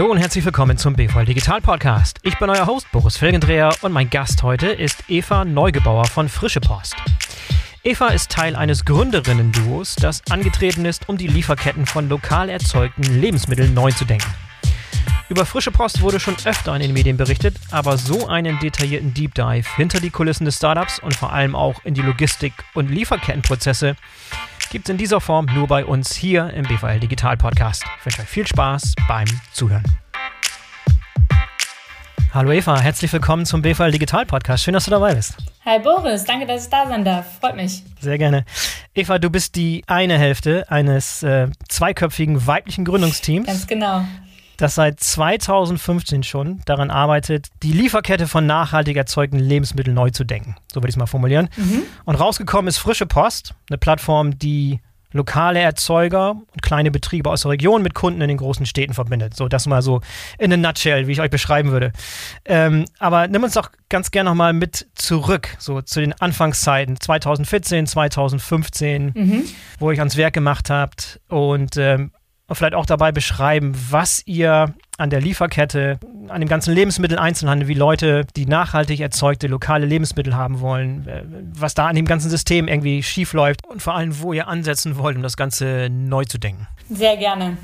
[0.00, 2.20] Hallo und herzlich willkommen zum BVL Digital Podcast.
[2.22, 6.58] Ich bin euer Host Boris Felgendreher und mein Gast heute ist Eva Neugebauer von Frische
[6.58, 6.96] Post.
[7.84, 13.74] Eva ist Teil eines Gründerinnen-Duos, das angetreten ist, um die Lieferketten von lokal erzeugten Lebensmitteln
[13.74, 14.32] neu zu denken.
[15.28, 19.34] Über frische Post wurde schon öfter in den Medien berichtet, aber so einen detaillierten Deep
[19.34, 23.96] Dive hinter die Kulissen des Startups und vor allem auch in die Logistik und Lieferkettenprozesse
[24.70, 27.84] gibt es in dieser Form nur bei uns hier im BVL Digital Podcast.
[27.98, 29.82] Ich wünsche euch viel Spaß beim Zuhören.
[32.32, 34.62] Hallo Eva, herzlich willkommen zum BVL Digital Podcast.
[34.62, 35.34] Schön, dass du dabei bist.
[35.64, 37.40] Hi Boris, danke, dass ich da sein darf.
[37.40, 37.82] Freut mich.
[38.00, 38.44] Sehr gerne.
[38.94, 43.48] Eva, du bist die eine Hälfte eines äh, zweiköpfigen weiblichen Gründungsteams.
[43.48, 44.04] Ganz genau
[44.60, 50.56] das seit 2015 schon daran arbeitet, die Lieferkette von nachhaltig erzeugten Lebensmitteln neu zu denken.
[50.72, 51.48] So würde ich es mal formulieren.
[51.56, 51.82] Mhm.
[52.04, 54.80] Und rausgekommen ist Frische Post, eine Plattform, die
[55.12, 59.34] lokale Erzeuger und kleine Betriebe aus der Region mit Kunden in den großen Städten verbindet.
[59.36, 60.00] So, das mal so
[60.38, 61.92] in a nutshell, wie ich euch beschreiben würde.
[62.44, 67.86] Ähm, aber nimm uns doch ganz gerne nochmal mit zurück, so zu den Anfangszeiten 2014,
[67.86, 69.44] 2015, mhm.
[69.78, 72.12] wo ihr euch ans Werk gemacht habt und ähm,
[72.50, 77.74] und vielleicht auch dabei beschreiben, was ihr an der Lieferkette, an dem ganzen Lebensmitteleinzelhandel, wie
[77.74, 81.22] Leute, die nachhaltig erzeugte lokale Lebensmittel haben wollen, äh,
[81.54, 84.98] was da an dem ganzen System irgendwie schief läuft und vor allem, wo ihr ansetzen
[84.98, 86.66] wollt, um das Ganze neu zu denken.
[86.90, 87.56] Sehr gerne.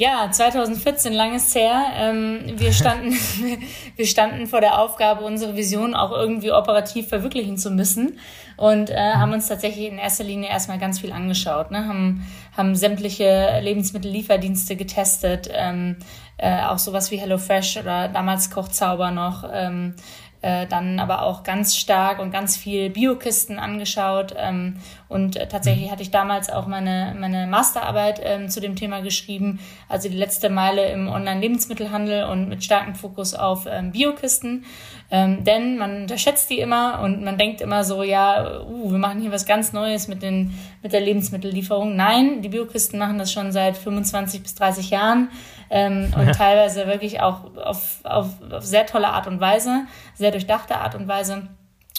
[0.00, 1.84] Ja, 2014, langes her.
[1.94, 3.12] Ähm, wir, standen,
[3.96, 8.18] wir standen vor der Aufgabe, unsere Vision auch irgendwie operativ verwirklichen zu müssen
[8.56, 11.70] und äh, haben uns tatsächlich in erster Linie erstmal ganz viel angeschaut.
[11.70, 11.86] Ne?
[11.86, 15.96] Haben, haben sämtliche Lebensmittellieferdienste getestet, ähm,
[16.38, 19.44] äh, auch sowas wie HelloFresh oder damals Kochzauber noch.
[19.52, 19.96] Ähm,
[20.42, 24.34] äh, dann aber auch ganz stark und ganz viel Biokisten angeschaut.
[24.36, 24.76] Ähm,
[25.08, 25.90] und äh, tatsächlich mhm.
[25.92, 30.48] hatte ich damals auch meine, meine Masterarbeit ähm, zu dem Thema geschrieben, also die letzte
[30.48, 34.64] Meile im Online-Lebensmittelhandel und mit starkem Fokus auf ähm, Biokisten.
[35.10, 39.20] Ähm, denn man unterschätzt die immer und man denkt immer so, ja, uh, wir machen
[39.20, 41.96] hier was ganz Neues mit, den, mit der Lebensmittellieferung.
[41.96, 45.28] Nein, die Biokisten machen das schon seit 25 bis 30 Jahren
[45.70, 46.32] ähm, und ja.
[46.32, 51.08] teilweise wirklich auch auf, auf, auf sehr tolle Art und Weise, sehr durchdachte Art und
[51.08, 51.48] Weise.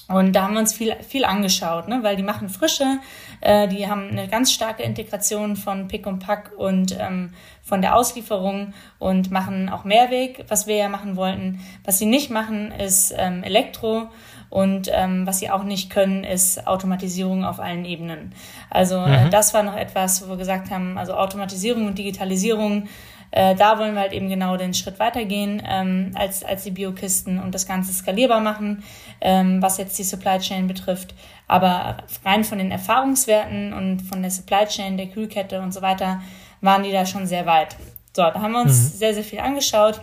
[0.08, 2.00] Und da haben wir uns viel, viel angeschaut, ne?
[2.04, 3.00] weil die machen Frische,
[3.40, 7.34] äh, die haben eine ganz starke Integration von Pick und Pack und ähm,
[7.64, 11.62] von der Auslieferung und machen auch Mehrweg, was wir ja machen wollten.
[11.86, 14.10] Was sie nicht machen, ist ähm, Elektro
[14.50, 18.34] und ähm, was sie auch nicht können, ist Automatisierung auf allen Ebenen.
[18.70, 19.30] Also äh, mhm.
[19.30, 22.90] das war noch etwas, wo wir gesagt haben, also Automatisierung und Digitalisierung
[23.32, 27.40] äh, da wollen wir halt eben genau den Schritt weitergehen ähm, als, als die Biokisten
[27.40, 28.84] und das Ganze skalierbar machen,
[29.22, 31.16] ähm, was jetzt die Supply Chain betrifft.
[31.48, 36.22] Aber rein von den Erfahrungswerten und von der Supply Chain, der Kühlkette und so weiter,
[36.60, 37.76] waren die da schon sehr weit.
[38.14, 38.98] So, da haben wir uns mhm.
[38.98, 40.02] sehr, sehr viel angeschaut.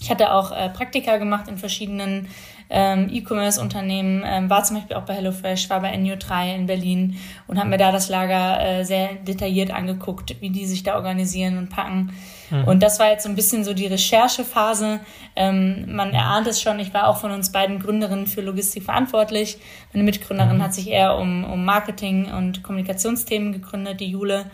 [0.00, 2.28] Ich hatte auch äh, Praktika gemacht in verschiedenen
[2.70, 7.16] ähm, E-Commerce-Unternehmen, ähm, war zum Beispiel auch bei HelloFresh, war bei NU3 in Berlin
[7.48, 11.58] und habe mir da das Lager äh, sehr detailliert angeguckt, wie die sich da organisieren
[11.58, 12.12] und packen.
[12.50, 12.64] Mhm.
[12.64, 15.00] Und das war jetzt so ein bisschen so die Recherchephase.
[15.36, 19.58] Ähm, man erahnt es schon, ich war auch von uns beiden Gründerinnen für Logistik verantwortlich.
[19.92, 20.62] Meine Mitgründerin mhm.
[20.62, 24.46] hat sich eher um, um Marketing und Kommunikationsthemen gegründet, die Jule.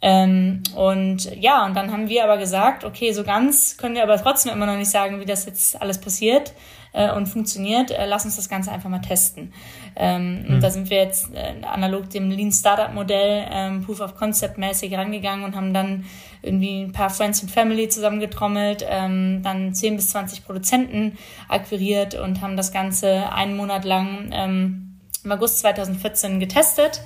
[0.00, 4.16] Ähm, und ja, und dann haben wir aber gesagt, okay, so ganz können wir aber
[4.16, 6.52] trotzdem immer noch nicht sagen, wie das jetzt alles passiert
[6.92, 7.90] äh, und funktioniert.
[7.90, 9.52] Äh, lass uns das Ganze einfach mal testen.
[9.96, 10.54] Ähm, mhm.
[10.54, 14.56] Und da sind wir jetzt äh, analog dem Lean Startup Modell ähm, Proof of Concept
[14.56, 16.04] mäßig rangegangen und haben dann
[16.42, 22.40] irgendwie ein paar Friends and Family zusammengetrommelt, ähm, dann 10 bis 20 Produzenten akquiriert und
[22.40, 27.02] haben das Ganze einen Monat lang ähm, im August 2014 getestet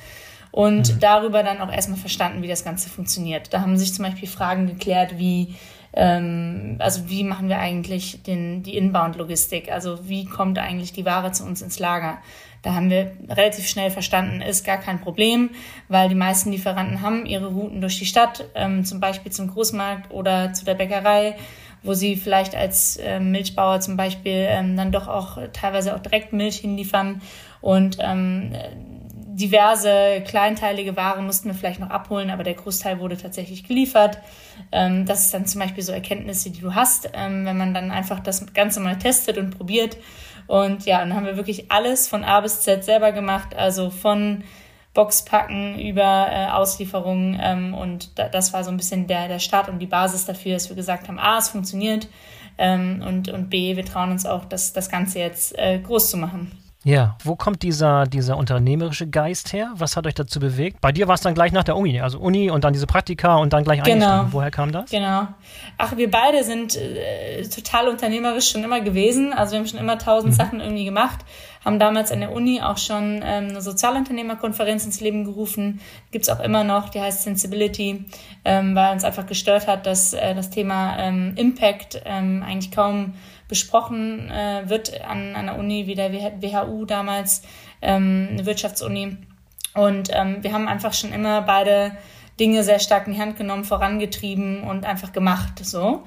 [0.53, 1.01] und mhm.
[1.01, 3.53] darüber dann auch erstmal verstanden, wie das Ganze funktioniert.
[3.53, 5.57] Da haben sich zum Beispiel Fragen geklärt, wie
[5.95, 9.71] ähm, also wie machen wir eigentlich den, die Inbound-Logistik?
[9.73, 12.19] Also wie kommt eigentlich die Ware zu uns ins Lager?
[12.63, 15.51] Da haben wir relativ schnell verstanden, ist gar kein Problem,
[15.89, 20.13] weil die meisten Lieferanten haben ihre Routen durch die Stadt, ähm, zum Beispiel zum Großmarkt
[20.13, 21.35] oder zu der Bäckerei,
[21.83, 26.33] wo sie vielleicht als äh, Milchbauer zum Beispiel ähm, dann doch auch teilweise auch direkt
[26.33, 27.21] Milch hinliefern.
[27.61, 28.53] Und ähm,
[29.35, 34.19] diverse kleinteilige Ware mussten wir vielleicht noch abholen, aber der Großteil wurde tatsächlich geliefert.
[34.71, 37.91] Ähm, das ist dann zum Beispiel so Erkenntnisse, die du hast, ähm, wenn man dann
[37.91, 39.97] einfach das Ganze mal testet und probiert.
[40.47, 44.45] Und ja, dann haben wir wirklich alles von A bis Z selber gemacht, also von
[44.93, 47.39] Boxpacken über äh, Auslieferungen.
[47.41, 50.55] Ähm, und da, das war so ein bisschen der, der Start und die Basis dafür,
[50.55, 52.09] dass wir gesagt haben, A, es funktioniert
[52.59, 56.62] und, und B, wir trauen uns auch, das, das Ganze jetzt äh, groß zu machen.
[56.85, 59.73] Ja, wo kommt dieser, dieser unternehmerische Geist her?
[59.77, 60.81] Was hat euch dazu bewegt?
[60.81, 63.37] Bei dir war es dann gleich nach der Uni, also Uni und dann diese Praktika
[63.37, 64.27] und dann gleich genau.
[64.33, 64.91] Woher kam das?
[64.91, 65.29] Genau.
[65.79, 69.33] Ach, wir beide sind äh, total unternehmerisch schon immer gewesen.
[69.33, 70.37] Also wir haben schon immer tausend mhm.
[70.37, 71.21] Sachen irgendwie gemacht.
[71.65, 75.81] Haben damals an der Uni auch schon ähm, eine Sozialunternehmerkonferenz ins Leben gerufen.
[76.11, 78.07] Gibt's auch immer noch, die heißt Sensibility,
[78.45, 83.15] ähm, weil uns einfach gestört hat, dass äh, das Thema ähm, Impact ähm, eigentlich kaum
[83.53, 87.43] besprochen äh, wird an einer Uni wie der WHU damals,
[87.83, 89.19] ähm, eine Wirtschaftsuni.
[89.75, 91.93] Und ähm, wir haben einfach schon immer beide
[92.41, 95.63] Dinge sehr stark in die Hand genommen, vorangetrieben und einfach gemacht.
[95.63, 96.05] So.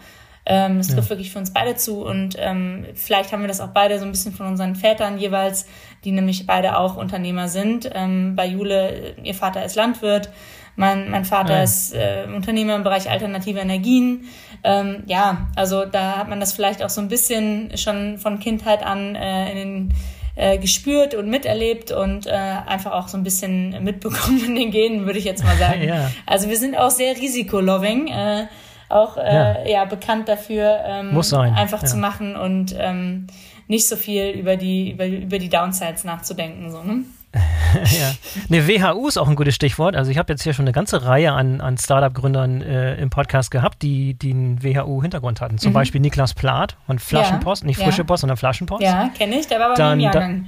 [0.47, 1.09] Ähm, das trifft ja.
[1.11, 4.11] wirklich für uns beide zu und ähm, vielleicht haben wir das auch beide so ein
[4.11, 5.67] bisschen von unseren Vätern jeweils,
[6.03, 7.89] die nämlich beide auch Unternehmer sind.
[7.93, 10.29] Ähm, bei Jule, ihr Vater ist Landwirt,
[10.75, 11.63] mein, mein Vater ja.
[11.63, 14.25] ist äh, Unternehmer im Bereich alternative Energien.
[14.63, 18.83] Ähm, ja, also da hat man das vielleicht auch so ein bisschen schon von Kindheit
[18.83, 19.93] an äh, in den
[20.35, 25.05] äh, gespürt und miterlebt und äh, einfach auch so ein bisschen mitbekommen in den Genen,
[25.05, 25.83] würde ich jetzt mal sagen.
[25.87, 26.11] ja.
[26.25, 28.47] Also wir sind auch sehr risikoloving, äh,
[28.89, 29.65] auch äh, ja.
[29.65, 31.53] ja bekannt dafür, ähm, Muss sein.
[31.53, 31.87] einfach ja.
[31.87, 33.27] zu machen und ähm,
[33.67, 36.69] nicht so viel über die über, über die Downsides nachzudenken.
[36.69, 37.05] So, ne?
[37.75, 38.13] ja.
[38.49, 39.95] Ne, WHU ist auch ein gutes Stichwort.
[39.95, 43.51] Also ich habe jetzt hier schon eine ganze Reihe an, an Startup-Gründern äh, im Podcast
[43.51, 45.57] gehabt, die, die einen WHU-Hintergrund hatten.
[45.57, 45.75] Zum mhm.
[45.75, 47.67] Beispiel Niklas Plath von Flaschenpost, ja.
[47.67, 48.03] nicht frische ja.
[48.05, 48.81] Post, sondern Flaschenpost.
[48.81, 50.45] Ja, kenne ich, der war bei Dann, mir im Jahrgang.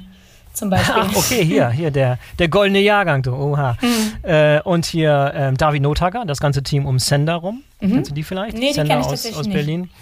[0.54, 0.95] Zum Beispiel.
[0.98, 3.78] Ach, okay, hier, hier, der, der goldene Jahrgang, du, oha.
[3.81, 4.30] Mhm.
[4.30, 7.63] Äh, und hier ähm, David Notager, das ganze Team um Sender rum.
[7.80, 7.94] Mhm.
[7.94, 8.57] Kennst du die vielleicht?
[8.57, 9.81] Nee, Sender aus, aus Berlin.
[9.81, 9.94] Nicht.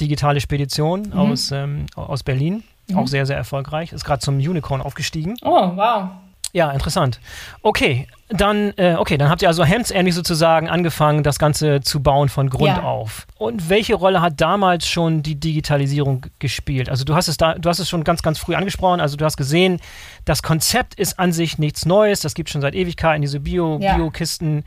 [0.00, 1.12] Digitale Spedition mhm.
[1.12, 2.64] aus, ähm, aus Berlin.
[2.94, 3.06] Auch mhm.
[3.06, 3.92] sehr, sehr erfolgreich.
[3.92, 5.36] Ist gerade zum Unicorn aufgestiegen.
[5.42, 6.08] Oh, wow.
[6.52, 7.20] Ja, interessant.
[7.62, 12.28] Okay, dann, äh, okay, dann habt ihr also hemdsärmlich sozusagen angefangen, das Ganze zu bauen
[12.28, 12.82] von Grund ja.
[12.82, 13.26] auf.
[13.38, 16.88] Und welche Rolle hat damals schon die Digitalisierung gespielt?
[16.88, 19.00] Also du hast es da, du hast es schon ganz, ganz früh angesprochen.
[19.00, 19.80] Also du hast gesehen,
[20.24, 22.20] das Konzept ist an sich nichts Neues.
[22.20, 23.96] Das gibt schon seit Ewigkeiten diese Bio, ja.
[23.96, 24.64] Bio-Kisten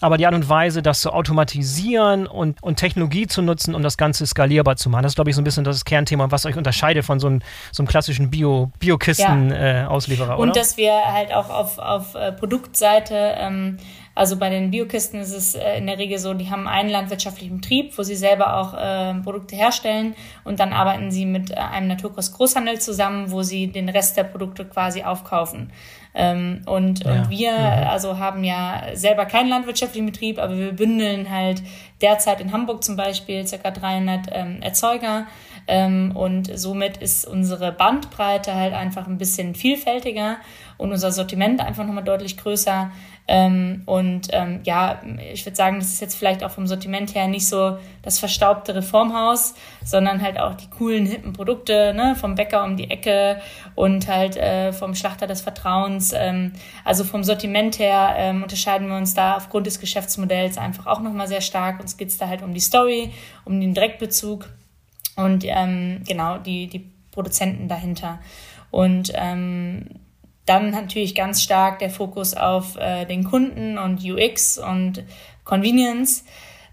[0.00, 3.96] aber die Art und Weise, das zu automatisieren und, und Technologie zu nutzen, um das
[3.96, 6.56] Ganze skalierbar zu machen, das ist, glaube ich, so ein bisschen das Kernthema, was euch
[6.56, 7.40] unterscheidet von so einem,
[7.72, 10.34] so einem klassischen Bio, Bio-Kisten-Auslieferer, ja.
[10.36, 13.78] äh, Und dass wir halt auch auf, auf äh, Produktseite ähm,
[14.16, 17.60] also bei den Biokisten ist es äh, in der Regel so, die haben einen landwirtschaftlichen
[17.60, 20.14] Betrieb, wo sie selber auch äh, Produkte herstellen
[20.44, 24.64] und dann arbeiten sie mit äh, einem Naturkost-Großhandel zusammen, wo sie den Rest der Produkte
[24.64, 25.72] quasi aufkaufen.
[26.14, 27.12] Ähm, und, ja.
[27.12, 27.88] und wir mhm.
[27.88, 31.62] also haben ja selber keinen landwirtschaftlichen Betrieb, aber wir bündeln halt
[32.00, 33.70] derzeit in Hamburg zum Beispiel ca.
[33.70, 35.26] 300 ähm, Erzeuger.
[35.66, 40.36] Ähm, und somit ist unsere Bandbreite halt einfach ein bisschen vielfältiger
[40.76, 42.90] und unser Sortiment einfach nochmal deutlich größer.
[43.26, 45.00] Ähm, und ähm, ja,
[45.32, 48.74] ich würde sagen, das ist jetzt vielleicht auch vom Sortiment her nicht so das verstaubte
[48.74, 53.40] Reformhaus, sondern halt auch die coolen, hippen Produkte ne, vom Bäcker um die Ecke
[53.74, 56.12] und halt äh, vom Schlachter des Vertrauens.
[56.14, 56.52] Ähm,
[56.84, 61.28] also vom Sortiment her ähm, unterscheiden wir uns da aufgrund des Geschäftsmodells einfach auch nochmal
[61.28, 61.80] sehr stark.
[61.80, 63.10] Uns geht's da halt um die Story,
[63.46, 64.50] um den Direktbezug
[65.16, 68.18] und ähm, genau die, die Produzenten dahinter.
[68.70, 69.86] Und ähm,
[70.46, 75.02] dann natürlich ganz stark der Fokus auf äh, den Kunden und UX und
[75.44, 76.24] Convenience.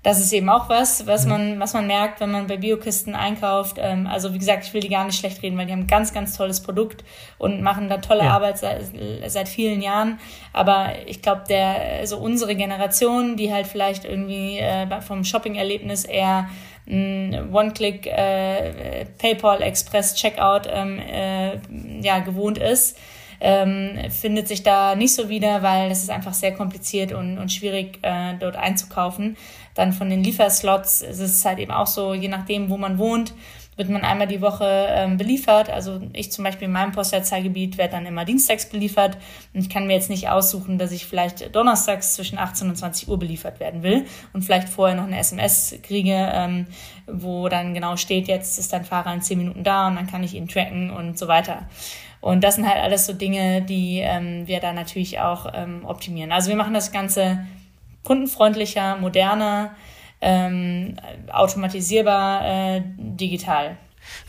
[0.04, 1.32] Das ist eben auch was, was mhm.
[1.32, 3.78] man, was man merkt, wenn man bei Biokisten einkauft.
[3.80, 5.88] Ähm, also wie gesagt, ich will die gar nicht schlecht reden, weil die haben ein
[5.88, 7.04] ganz, ganz tolles Produkt
[7.38, 8.32] und machen da tolle ja.
[8.32, 8.82] Arbeit seit,
[9.28, 10.20] seit vielen Jahren.
[10.54, 16.50] Aber ich glaube, der, also unsere Generation, die halt vielleicht irgendwie äh, vom Shopping-Erlebnis eher
[16.88, 21.60] One-Click äh, PayPal Express Checkout ähm, äh,
[22.02, 22.98] ja, gewohnt ist,
[23.42, 27.52] ähm, findet sich da nicht so wieder, weil es ist einfach sehr kompliziert und, und
[27.52, 29.36] schwierig, äh, dort einzukaufen.
[29.74, 33.34] Dann von den Lieferslots ist es halt eben auch so, je nachdem, wo man wohnt,
[33.78, 35.70] wird man einmal die Woche ähm, beliefert.
[35.70, 39.18] Also ich zum Beispiel in meinem Postleitzahlgebiet werde dann immer dienstags beliefert.
[39.54, 43.08] Und ich kann mir jetzt nicht aussuchen, dass ich vielleicht donnerstags zwischen 18 und 20
[43.08, 46.68] Uhr beliefert werden will und vielleicht vorher noch eine SMS kriege, ähm,
[47.08, 50.24] wo dann genau steht, jetzt ist dein Fahrer in 10 Minuten da und dann kann
[50.24, 51.66] ich ihn tracken und so weiter.
[52.22, 56.32] Und das sind halt alles so Dinge, die ähm, wir da natürlich auch ähm, optimieren.
[56.32, 57.46] Also wir machen das Ganze
[58.04, 59.72] kundenfreundlicher, moderner,
[60.22, 60.98] ähm,
[61.32, 63.78] automatisierbar, äh, digital.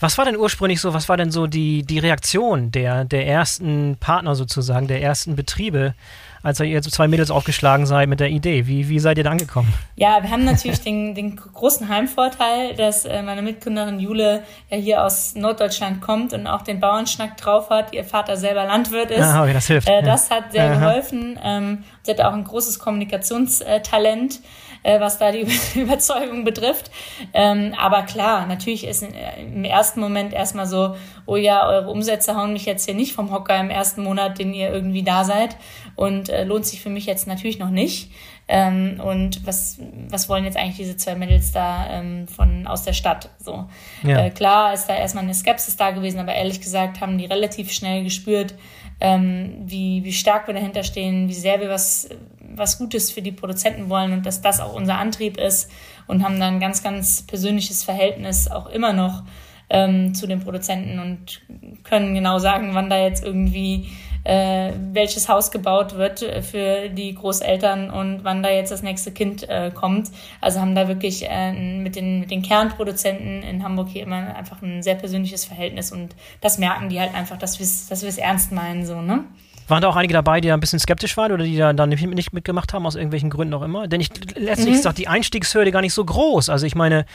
[0.01, 3.97] Was war denn ursprünglich so, was war denn so die, die Reaktion der, der ersten
[3.99, 5.95] Partner sozusagen, der ersten Betriebe
[6.43, 8.67] als ihr zwei Mädels aufgeschlagen seid mit der Idee?
[8.67, 9.73] Wie, wie seid ihr da angekommen?
[9.97, 15.05] Ja, wir haben natürlich den, den großen Heimvorteil, dass äh, meine Mitgründerin Jule ja hier
[15.05, 17.93] aus Norddeutschland kommt und auch den Bauernschnack drauf hat.
[17.93, 19.23] Ihr Vater selber Landwirt ist.
[19.23, 19.89] Ah, okay, das hilft.
[19.89, 20.75] Äh, das hat sehr Aha.
[20.75, 21.39] geholfen.
[21.43, 24.41] Ähm, sie hat auch ein großes Kommunikationstalent.
[24.83, 26.91] Äh, was da die Überzeugung betrifft.
[27.33, 30.97] Ähm, aber klar, natürlich ist im ersten Moment erstmal so,
[31.27, 34.55] oh ja, eure Umsätze hauen mich jetzt hier nicht vom Hocker im ersten Monat, den
[34.55, 35.57] ihr irgendwie da seid
[35.97, 38.11] und äh, lohnt sich für mich jetzt natürlich noch nicht.
[38.49, 42.93] Ähm, und was, was wollen jetzt eigentlich diese zwei Mädels da ähm, von, aus der
[42.93, 43.31] Stadt?
[43.39, 43.67] So.
[44.03, 44.27] Ja.
[44.27, 47.73] Äh, klar ist da erstmal eine Skepsis da gewesen, aber ehrlich gesagt haben die relativ
[47.73, 48.55] schnell gespürt,
[49.01, 52.09] ähm, wie, wie stark wir dahinter stehen, wie sehr wir was,
[52.55, 55.71] was Gutes für die Produzenten wollen und dass das auch unser Antrieb ist
[56.07, 59.23] und haben dann ein ganz, ganz persönliches Verhältnis auch immer noch
[59.71, 61.41] ähm, zu den Produzenten und
[61.85, 63.89] können genau sagen, wann da jetzt irgendwie
[64.25, 69.11] äh, welches Haus gebaut wird äh, für die Großeltern und wann da jetzt das nächste
[69.11, 70.11] Kind äh, kommt.
[70.41, 74.63] Also haben da wirklich äh, mit, den, mit den Kernproduzenten in Hamburg hier immer einfach
[74.63, 78.19] ein sehr persönliches Verhältnis und das merken die halt einfach, dass wir es dass wir's
[78.19, 79.25] ernst meinen, so, ne?
[79.69, 81.89] Waren da auch einige dabei, die da ein bisschen skeptisch waren oder die da dann
[81.89, 83.89] nicht, mitgemacht haben, aus irgendwelchen Gründen auch immer?
[83.89, 84.75] Denn ich letztlich mhm.
[84.75, 86.49] ist doch die Einstiegshürde gar nicht so groß.
[86.49, 87.07] Also ich meine,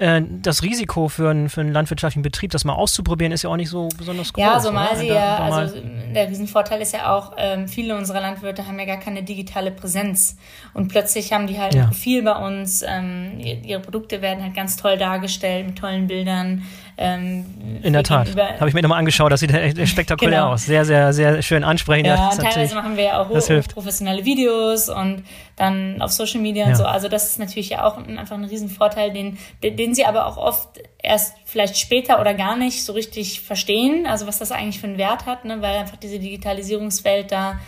[0.00, 3.56] äh, das Risiko für, einen, für einen landwirtschaftlichen Betrieb, das mal auszuprobieren, ist ja auch
[3.56, 4.42] nicht so besonders groß.
[4.42, 5.78] Ja, so mal sie ja, also
[6.14, 10.38] der Riesenvorteil ist ja auch, ähm, viele unserer Landwirte haben ja gar keine digitale Präsenz
[10.72, 11.82] und plötzlich haben die halt ja.
[11.82, 16.62] ein Profil bei uns, ähm, ihre Produkte werden halt ganz toll dargestellt mit tollen Bildern,
[17.02, 17.46] ähm,
[17.82, 18.36] In der Tat.
[18.36, 20.52] Habe ich mir nochmal angeschaut, das sieht echt spektakulär genau.
[20.52, 20.66] aus.
[20.66, 22.08] Sehr, sehr, sehr schön ansprechend.
[22.08, 25.24] Ja, teilweise machen wir ja auch hoch, professionelle Videos und
[25.56, 26.70] dann auf Social Media ja.
[26.70, 26.84] und so.
[26.84, 30.68] Also das ist natürlich ja auch einfach ein Riesenvorteil, den, den sie aber auch oft
[31.02, 34.98] erst vielleicht später oder gar nicht so richtig verstehen, also was das eigentlich für einen
[34.98, 35.62] Wert hat, ne?
[35.62, 37.58] weil einfach diese Digitalisierungswelt da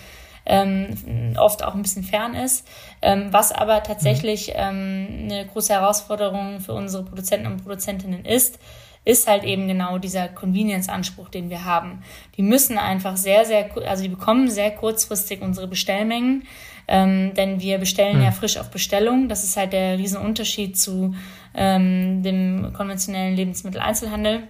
[0.45, 2.67] ähm, oft auch ein bisschen fern ist.
[3.01, 4.55] Ähm, was aber tatsächlich mhm.
[4.57, 8.59] ähm, eine große Herausforderung für unsere Produzenten und Produzentinnen ist,
[9.04, 12.02] ist halt eben genau dieser Convenience-Anspruch, den wir haben.
[12.37, 16.44] Die müssen einfach sehr, sehr, also die bekommen sehr kurzfristig unsere Bestellmengen,
[16.87, 18.25] ähm, denn wir bestellen mhm.
[18.25, 19.28] ja frisch auf Bestellung.
[19.28, 21.14] Das ist halt der Riesenunterschied zu
[21.54, 24.44] ähm, dem konventionellen Lebensmitteleinzelhandel,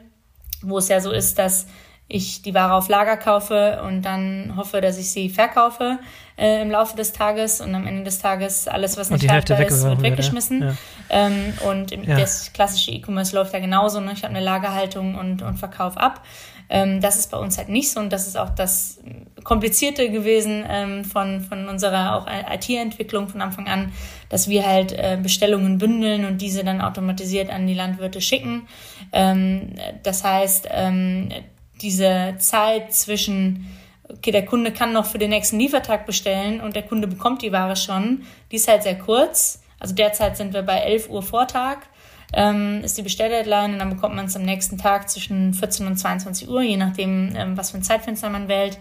[0.60, 1.66] wo es ja so ist, dass
[2.12, 5.98] ich die Ware auf Lager kaufe und dann hoffe, dass ich sie verkaufe
[6.36, 9.82] äh, im Laufe des Tages und am Ende des Tages alles, was nicht haltbar ist,
[9.82, 10.62] wird weggeschmissen.
[10.62, 10.74] Ja.
[11.10, 12.18] Ähm, und ja.
[12.18, 14.00] das klassische E-Commerce läuft ja genauso.
[14.00, 14.12] Ne?
[14.12, 16.22] Ich habe eine Lagerhaltung und, und Verkauf ab.
[16.68, 19.00] Ähm, das ist bei uns halt nicht so und das ist auch das
[19.44, 23.92] Komplizierte gewesen ähm, von, von unserer auch IT-Entwicklung von Anfang an,
[24.28, 28.68] dass wir halt äh, Bestellungen bündeln und diese dann automatisiert an die Landwirte schicken.
[29.12, 31.28] Ähm, das heißt, ähm,
[31.82, 33.66] diese Zeit zwischen,
[34.08, 37.52] okay, der Kunde kann noch für den nächsten Liefertag bestellen und der Kunde bekommt die
[37.52, 39.62] Ware schon, die ist halt sehr kurz.
[39.78, 41.78] Also derzeit sind wir bei 11 Uhr Vortag,
[42.32, 45.96] ähm, ist die Bestelldeadline und dann bekommt man es am nächsten Tag zwischen 14 und
[45.96, 48.78] 22 Uhr, je nachdem, ähm, was für ein Zeitfenster man wählt.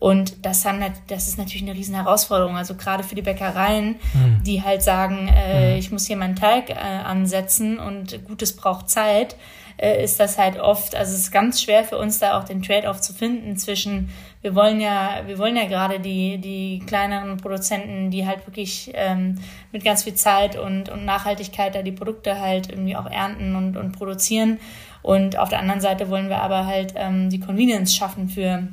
[0.00, 2.56] Und das, haben, das ist natürlich eine riesen Herausforderung.
[2.56, 4.42] Also gerade für die Bäckereien, mhm.
[4.44, 5.78] die halt sagen, äh, mhm.
[5.78, 9.34] ich muss hier meinen Teig äh, ansetzen und Gutes braucht Zeit
[9.78, 12.62] äh, ist das halt oft, also es ist ganz schwer für uns da auch den
[12.62, 14.10] Trade-off zu finden zwischen,
[14.42, 19.38] wir wollen ja, wir wollen ja gerade die, die kleineren Produzenten, die halt wirklich ähm,
[19.72, 23.76] mit ganz viel Zeit und, und Nachhaltigkeit da die Produkte halt irgendwie auch ernten und,
[23.76, 24.58] und produzieren.
[25.02, 28.68] Und auf der anderen Seite wollen wir aber halt ähm, die Convenience schaffen für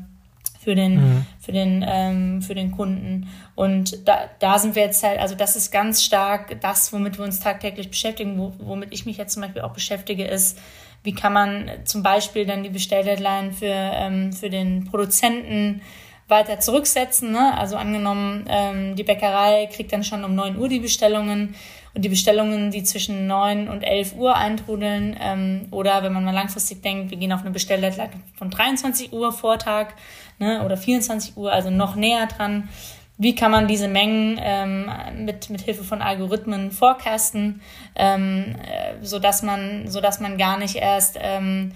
[0.65, 1.25] für den, mhm.
[1.39, 3.29] für den, ähm, für den Kunden.
[3.53, 7.23] Und da, da sind wir jetzt halt, also das ist ganz stark das, womit wir
[7.23, 10.57] uns tagtäglich beschäftigen, wo, womit ich mich jetzt zum Beispiel auch beschäftige, ist,
[11.05, 15.81] wie kann man zum Beispiel dann die Bestelldeadline für, ähm, für den Produzenten
[16.27, 17.31] weiter zurücksetzen.
[17.31, 17.57] Ne?
[17.57, 21.55] Also angenommen, ähm, die Bäckerei kriegt dann schon um 9 Uhr die Bestellungen
[21.93, 26.33] und die Bestellungen, die zwischen 9 und 11 Uhr eintrudeln ähm, oder wenn man mal
[26.33, 29.93] langfristig denkt, wir gehen auf eine Bestelldeadline von 23 Uhr Vortag
[30.39, 30.63] ne?
[30.65, 32.69] oder 24 Uhr, also noch näher dran,
[33.17, 34.91] wie kann man diese Mengen ähm,
[35.25, 37.61] mit, mit Hilfe von Algorithmen forecasten,
[37.95, 41.71] ähm, äh, so dass man, so dass man gar nicht erst ähm,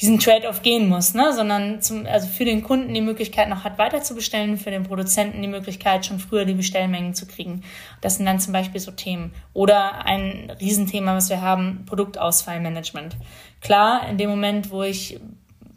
[0.00, 1.32] diesen Trade-off gehen muss, ne?
[1.32, 4.82] sondern zum, also für den Kunden die Möglichkeit noch hat, weiter zu bestellen, für den
[4.82, 7.62] Produzenten die Möglichkeit, schon früher die Bestellmengen zu kriegen.
[8.02, 9.32] Das sind dann zum Beispiel so Themen.
[9.54, 13.16] Oder ein Riesenthema, was wir haben, Produktausfallmanagement.
[13.62, 15.18] Klar, in dem Moment, wo ich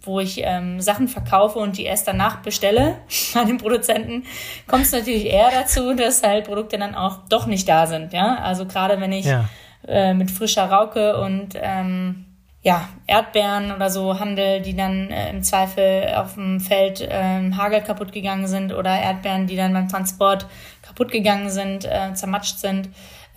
[0.02, 2.96] wo ich ähm, Sachen verkaufe und die erst danach bestelle
[3.34, 4.24] bei den Produzenten,
[4.68, 8.14] kommt es natürlich eher dazu, dass halt Produkte dann auch doch nicht da sind.
[8.14, 9.46] Ja, also gerade wenn ich ja.
[9.88, 12.26] äh, mit frischer Rauke und ähm,
[12.62, 17.82] ja, Erdbeeren oder so handel, die dann äh, im Zweifel auf dem Feld äh, Hagel
[17.82, 20.46] kaputt gegangen sind oder Erdbeeren, die dann beim Transport
[20.82, 22.90] kaputt gegangen sind, äh, zermatscht sind,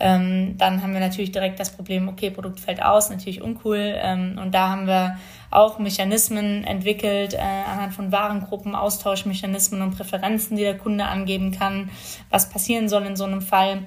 [0.03, 3.77] ähm, dann haben wir natürlich direkt das Problem, okay, Produkt fällt aus, natürlich uncool.
[3.79, 5.17] Ähm, und da haben wir
[5.49, 11.89] auch Mechanismen entwickelt, äh, anhand von Warengruppen, Austauschmechanismen und Präferenzen, die der Kunde angeben kann,
[12.29, 13.83] was passieren soll in so einem Fall.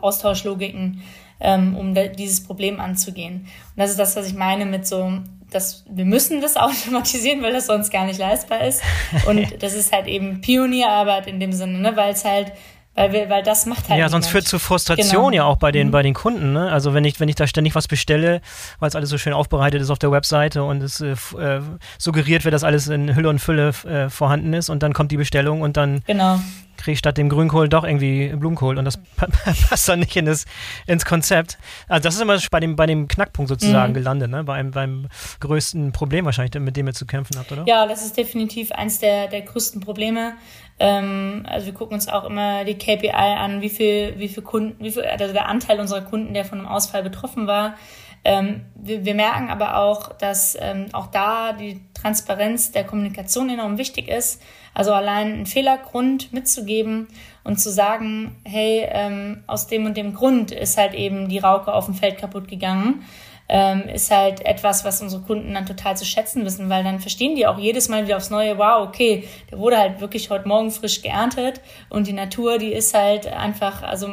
[0.00, 1.00] Austauschlogiken,
[1.38, 3.42] ähm, um dieses Problem anzugehen.
[3.42, 5.12] Und das ist das, was ich meine mit so,
[5.52, 8.82] dass wir müssen das automatisieren, weil das sonst gar nicht leistbar ist.
[9.28, 11.96] Und das ist halt eben Pionierarbeit in dem Sinne, ne?
[11.96, 12.50] weil es halt
[12.96, 14.00] weil, wir, weil das macht halt.
[14.00, 15.30] Ja, sonst führt zu Frustration genau.
[15.30, 15.90] ja auch bei den, mhm.
[15.92, 16.52] bei den Kunden.
[16.52, 16.72] Ne?
[16.72, 18.40] Also wenn ich, wenn ich da ständig was bestelle,
[18.78, 21.60] weil es alles so schön aufbereitet ist auf der Webseite und es äh, äh,
[21.98, 25.18] suggeriert wird, dass alles in Hülle und Fülle äh, vorhanden ist und dann kommt die
[25.18, 26.40] Bestellung und dann genau
[26.76, 28.98] kriege ich statt dem Grünkohl doch irgendwie Blumenkohl und das
[29.68, 30.44] passt dann nicht in das,
[30.86, 31.58] ins Konzept.
[31.88, 33.94] Also das ist immer bei dem, bei dem Knackpunkt sozusagen mhm.
[33.94, 34.44] gelandet, ne?
[34.44, 35.08] bei beim
[35.40, 37.64] größten Problem wahrscheinlich, mit dem ihr zu kämpfen habt, oder?
[37.66, 40.34] Ja, das ist definitiv eins der, der größten Probleme.
[40.78, 44.82] Ähm, also wir gucken uns auch immer die KPI an, wie viel, wie viel Kunden,
[44.84, 47.76] wie viel, also der Anteil unserer Kunden, der von einem Ausfall betroffen war.
[48.28, 53.78] Ähm, wir, wir, merken aber auch, dass ähm, auch da die Transparenz der Kommunikation enorm
[53.78, 54.42] wichtig ist.
[54.74, 57.06] Also allein einen Fehlergrund mitzugeben
[57.44, 61.72] und zu sagen, hey, ähm, aus dem und dem Grund ist halt eben die Rauke
[61.72, 63.04] auf dem Feld kaputt gegangen,
[63.48, 67.36] ähm, ist halt etwas, was unsere Kunden dann total zu schätzen wissen, weil dann verstehen
[67.36, 70.72] die auch jedes Mal wieder aufs Neue, wow, okay, der wurde halt wirklich heute Morgen
[70.72, 74.10] frisch geerntet und die Natur, die ist halt einfach, also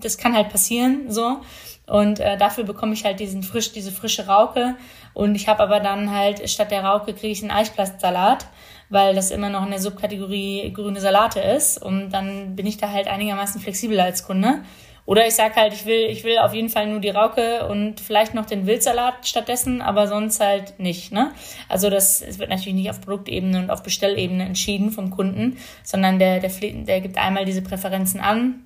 [0.00, 1.38] das kann halt passieren so.
[1.86, 4.76] Und äh, dafür bekomme ich halt diesen frisch, diese frische Rauke.
[5.12, 8.46] Und ich habe aber dann halt, statt der Rauke kriege ich einen Eichplastsalat
[8.90, 11.78] weil das immer noch in der Subkategorie grüne Salate ist.
[11.82, 14.62] Und dann bin ich da halt einigermaßen flexibel als Kunde.
[15.06, 18.00] Oder ich sage halt, ich will, ich will auf jeden Fall nur die Rauke und
[18.00, 21.12] vielleicht noch den Wildsalat stattdessen, aber sonst halt nicht.
[21.12, 21.32] Ne?
[21.68, 26.18] Also das, es wird natürlich nicht auf Produktebene und auf Bestellebene entschieden vom Kunden, sondern
[26.18, 28.64] der, der, der gibt einmal diese Präferenzen an,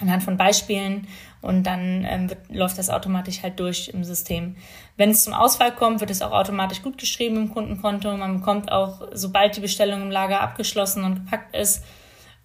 [0.00, 1.06] anhand von Beispielen
[1.40, 4.56] und dann ähm, wird, läuft das automatisch halt durch im System.
[4.96, 8.14] Wenn es zum Ausfall kommt, wird es auch automatisch gut geschrieben im Kundenkonto.
[8.16, 11.84] Man bekommt auch, sobald die Bestellung im Lager abgeschlossen und gepackt ist,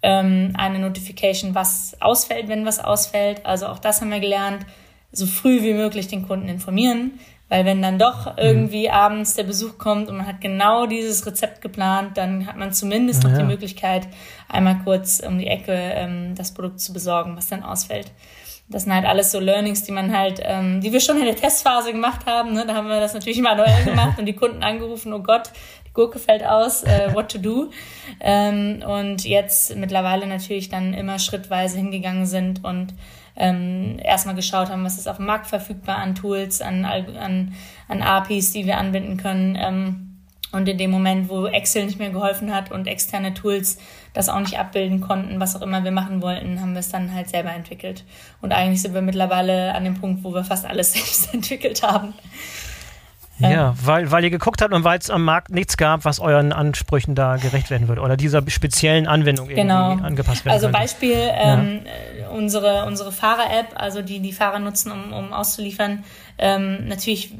[0.02, 3.44] ähm, eine Notification, was ausfällt, wenn was ausfällt.
[3.44, 4.64] Also auch das haben wir gelernt,
[5.12, 7.18] so früh wie möglich den Kunden informieren.
[7.52, 8.38] Weil wenn dann doch mhm.
[8.38, 8.94] irgendwie mhm.
[8.94, 13.24] abends der Besuch kommt und man hat genau dieses Rezept geplant, dann hat man zumindest
[13.24, 13.28] ja.
[13.28, 14.08] noch die Möglichkeit,
[14.48, 18.10] einmal kurz um die Ecke ähm, das Produkt zu besorgen, was dann ausfällt.
[18.70, 21.36] Das sind halt alles so Learnings, die man halt, ähm, die wir schon in der
[21.36, 22.54] Testphase gemacht haben.
[22.54, 22.64] Ne?
[22.66, 25.50] Da haben wir das natürlich manuell gemacht und die Kunden angerufen, oh Gott,
[25.86, 27.70] die Gurke fällt aus, äh, what to do.
[28.20, 32.94] Ähm, und jetzt mittlerweile natürlich dann immer schrittweise hingegangen sind und
[33.36, 37.54] ähm, erstmal geschaut haben, was ist auf dem Markt verfügbar an Tools, an, an,
[37.88, 39.56] an APIs, die wir anbinden können.
[39.58, 40.08] Ähm,
[40.52, 43.78] und in dem Moment, wo Excel nicht mehr geholfen hat und externe Tools
[44.12, 47.14] das auch nicht abbilden konnten, was auch immer wir machen wollten, haben wir es dann
[47.14, 48.04] halt selber entwickelt.
[48.42, 52.12] Und eigentlich sind wir mittlerweile an dem Punkt, wo wir fast alles selbst entwickelt haben.
[53.50, 56.52] Ja, weil, weil ihr geguckt habt und weil es am Markt nichts gab, was euren
[56.52, 59.90] Ansprüchen da gerecht werden wird oder dieser speziellen Anwendung genau.
[59.90, 60.80] irgendwie angepasst werden Also könnte.
[60.80, 61.80] Beispiel ähm,
[62.20, 62.28] ja.
[62.28, 66.04] unsere, unsere Fahrer-App, also die die Fahrer nutzen, um, um auszuliefern.
[66.38, 67.34] Ähm, natürlich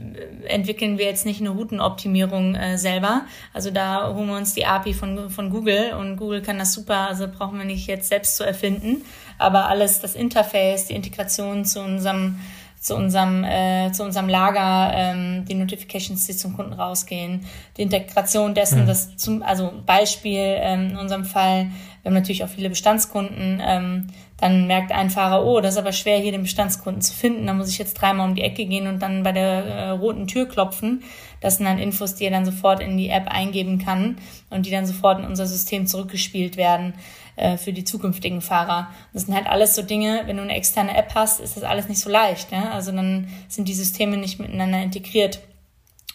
[0.49, 3.23] entwickeln wir jetzt nicht eine Routenoptimierung äh, selber.
[3.53, 7.09] Also da holen wir uns die API von, von Google und Google kann das super,
[7.09, 9.03] also brauchen wir nicht jetzt selbst zu erfinden.
[9.39, 12.39] Aber alles, das Interface, die Integration zu unserem
[12.83, 18.55] zu unserem, äh, zu unserem Lager ähm, die Notifications, die zum Kunden rausgehen, die Integration
[18.55, 18.87] dessen, mhm.
[18.89, 21.71] das zum, also Beispiel ähm, in unserem Fall,
[22.03, 25.93] wir haben natürlich auch viele Bestandskunden, ähm, dann merkt ein Fahrer, oh, das ist aber
[25.93, 28.89] schwer, hier den Bestandskunden zu finden, da muss ich jetzt dreimal um die Ecke gehen
[28.89, 31.05] und dann bei der äh, roten Tür klopfen.
[31.41, 34.17] Das sind dann Infos, die er dann sofort in die App eingeben kann
[34.51, 36.95] und die dann sofort in unser System zurückgespielt werden.
[37.35, 38.91] Äh, für die zukünftigen Fahrer.
[39.15, 41.89] Das sind halt alles so Dinge, wenn du eine externe App hast, ist das alles
[41.89, 42.53] nicht so leicht.
[42.53, 42.73] Ja?
[42.73, 45.41] Also dann sind die Systeme nicht miteinander integriert.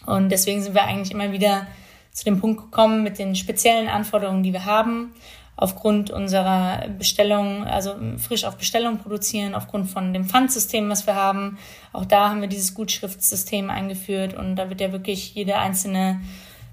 [0.06, 1.66] Und deswegen sind wir eigentlich immer wieder
[2.12, 5.12] zu dem Punkt gekommen mit den speziellen Anforderungen, die wir haben,
[5.56, 11.58] aufgrund unserer Bestellung, also frisch auf Bestellung produzieren, aufgrund von dem Pfandsystem, was wir haben.
[11.92, 16.20] Auch da haben wir dieses Gutschriftsystem eingeführt und da wird ja wirklich jede einzelne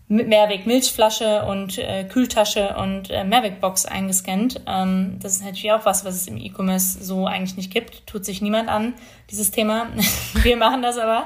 [0.07, 4.61] Mehrweg Milchflasche und äh, Kühltasche und äh, Mehrwegbox eingescannt.
[4.67, 8.05] Ähm, das ist natürlich auch was, was es im E-Commerce so eigentlich nicht gibt.
[8.05, 8.93] Tut sich niemand an,
[9.31, 9.87] dieses Thema.
[10.33, 11.23] wir machen das aber,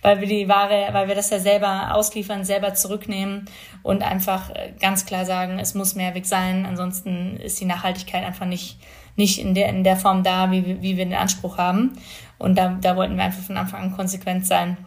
[0.00, 3.44] weil wir die Ware, weil wir das ja selber ausliefern, selber zurücknehmen
[3.82, 6.64] und einfach äh, ganz klar sagen, es muss Mehrweg sein.
[6.64, 8.78] Ansonsten ist die Nachhaltigkeit einfach nicht,
[9.14, 11.98] nicht in der, in der Form da, wie, wie wir den Anspruch haben.
[12.38, 14.78] Und da, da wollten wir einfach von Anfang an konsequent sein.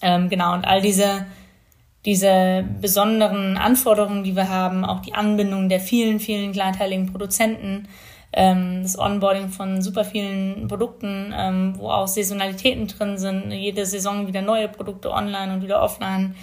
[0.00, 1.26] Ähm, genau, und all diese
[2.04, 7.88] diese besonderen Anforderungen, die wir haben, auch die Anbindung der vielen, vielen kleinteiligen Produzenten,
[8.32, 14.26] ähm, das Onboarding von super vielen Produkten, ähm, wo auch Saisonalitäten drin sind, jede Saison
[14.26, 16.36] wieder neue Produkte online und wieder offline.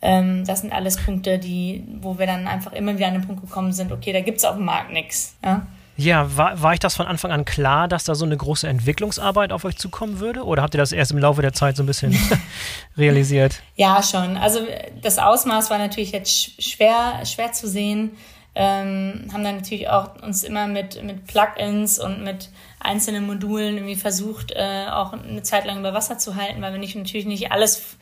[0.00, 3.42] Ähm, das sind alles Punkte, die, wo wir dann einfach immer wieder an den Punkt
[3.42, 5.36] gekommen sind, okay, da gibt's auf dem Markt nichts.
[5.44, 5.66] Ja?
[6.02, 9.52] Ja, war, war ich das von Anfang an klar, dass da so eine große Entwicklungsarbeit
[9.52, 10.44] auf euch zukommen würde?
[10.44, 12.18] Oder habt ihr das erst im Laufe der Zeit so ein bisschen
[12.98, 13.62] realisiert?
[13.76, 14.36] Ja, schon.
[14.36, 14.60] Also
[15.00, 18.16] das Ausmaß war natürlich jetzt schwer, schwer zu sehen.
[18.54, 23.96] Ähm, haben dann natürlich auch uns immer mit, mit Plugins und mit einzelnen Modulen irgendwie
[23.96, 27.52] versucht, äh, auch eine Zeit lang über Wasser zu halten, weil wir nicht, natürlich nicht
[27.52, 27.96] alles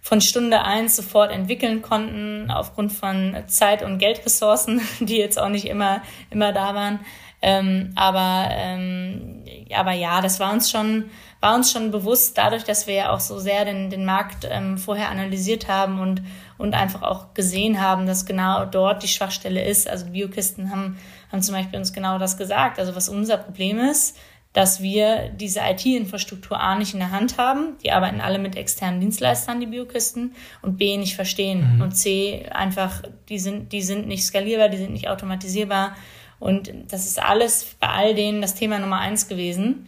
[0.00, 5.66] von Stunde eins sofort entwickeln konnten, aufgrund von Zeit- und Geldressourcen, die jetzt auch nicht
[5.66, 7.00] immer, immer da waren.
[7.42, 9.42] Ähm, aber, ähm,
[9.74, 13.18] aber ja, das war uns schon, war uns schon bewusst, dadurch, dass wir ja auch
[13.18, 16.22] so sehr den, den Markt ähm, vorher analysiert haben und,
[16.56, 19.90] und einfach auch gesehen haben, dass genau dort die Schwachstelle ist.
[19.90, 20.98] Also Biokisten haben,
[21.32, 22.78] haben zum Beispiel uns genau das gesagt.
[22.78, 24.16] Also was unser Problem ist,
[24.52, 29.00] dass wir diese IT-Infrastruktur A nicht in der Hand haben, die arbeiten alle mit externen
[29.00, 31.76] Dienstleistern, die Biokisten, und B nicht verstehen.
[31.76, 31.82] Mhm.
[31.82, 35.96] Und C einfach, die sind, die sind nicht skalierbar, die sind nicht automatisierbar.
[36.42, 39.86] Und das ist alles bei all denen das Thema Nummer eins gewesen,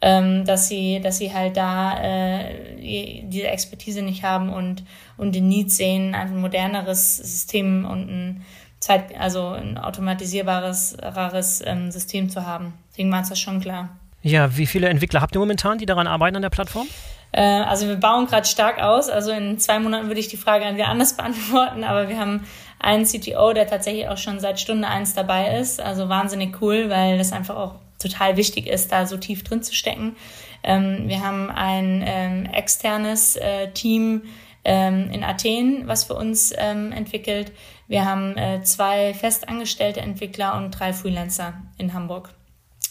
[0.00, 4.84] ähm, dass sie, dass sie halt da äh, diese Expertise nicht haben und,
[5.16, 8.44] und den Need sehen, ein moderneres System und ein
[8.78, 12.74] Zeit, also ein automatisierbares rares, ähm, System zu haben.
[12.90, 13.88] Deswegen war es das schon klar.
[14.22, 16.86] Ja, wie viele Entwickler habt ihr momentan, die daran arbeiten an der Plattform?
[17.32, 19.08] Äh, also wir bauen gerade stark aus.
[19.08, 22.44] Also in zwei Monaten würde ich die Frage an wir anders beantworten, aber wir haben
[22.86, 25.80] einen CTO, der tatsächlich auch schon seit Stunde eins dabei ist.
[25.80, 29.74] Also wahnsinnig cool, weil das einfach auch total wichtig ist, da so tief drin zu
[29.74, 30.16] stecken.
[30.62, 34.22] Ähm, wir haben ein ähm, externes äh, Team
[34.64, 37.52] ähm, in Athen, was für uns ähm, entwickelt.
[37.88, 42.30] Wir haben äh, zwei festangestellte Entwickler und drei Freelancer in Hamburg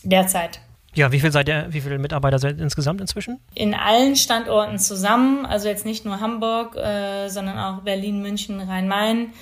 [0.03, 0.59] derzeit.
[0.93, 3.39] Ja, wie viel seid ihr, wie viele Mitarbeiter seid ihr insgesamt inzwischen?
[3.53, 9.33] In allen Standorten zusammen, also jetzt nicht nur Hamburg, äh, sondern auch Berlin, München, Rhein-Main,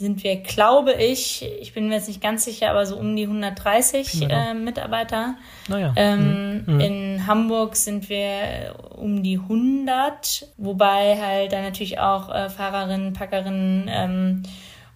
[0.00, 3.24] sind wir, glaube ich, ich bin mir jetzt nicht ganz sicher, aber so um die
[3.24, 5.34] 130 äh, Mitarbeiter.
[5.68, 5.92] Naja.
[5.94, 6.80] Ähm, mhm.
[6.80, 13.90] In Hamburg sind wir um die 100, wobei halt da natürlich auch äh, Fahrerinnen, Packerinnen
[13.92, 14.42] ähm,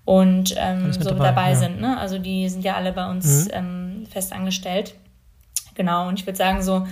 [0.06, 1.56] und ähm, so dabei, dabei ja.
[1.56, 1.82] sind.
[1.82, 1.98] Ne?
[1.98, 3.50] Also die sind ja alle bei uns mhm.
[3.52, 4.94] ähm, fest angestellt.
[5.74, 6.86] Genau, und ich würde sagen, so,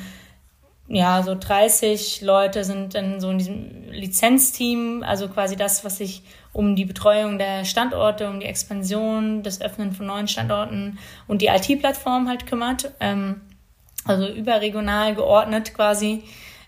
[0.93, 6.23] ja, so 30 Leute sind dann so in diesem Lizenzteam, also quasi das, was sich
[6.53, 11.47] um die Betreuung der Standorte, um die Expansion, das Öffnen von neuen Standorten und die
[11.47, 12.93] IT-Plattform halt kümmert.
[13.01, 13.41] Ähm,
[14.05, 16.25] also überregional geordnet quasi.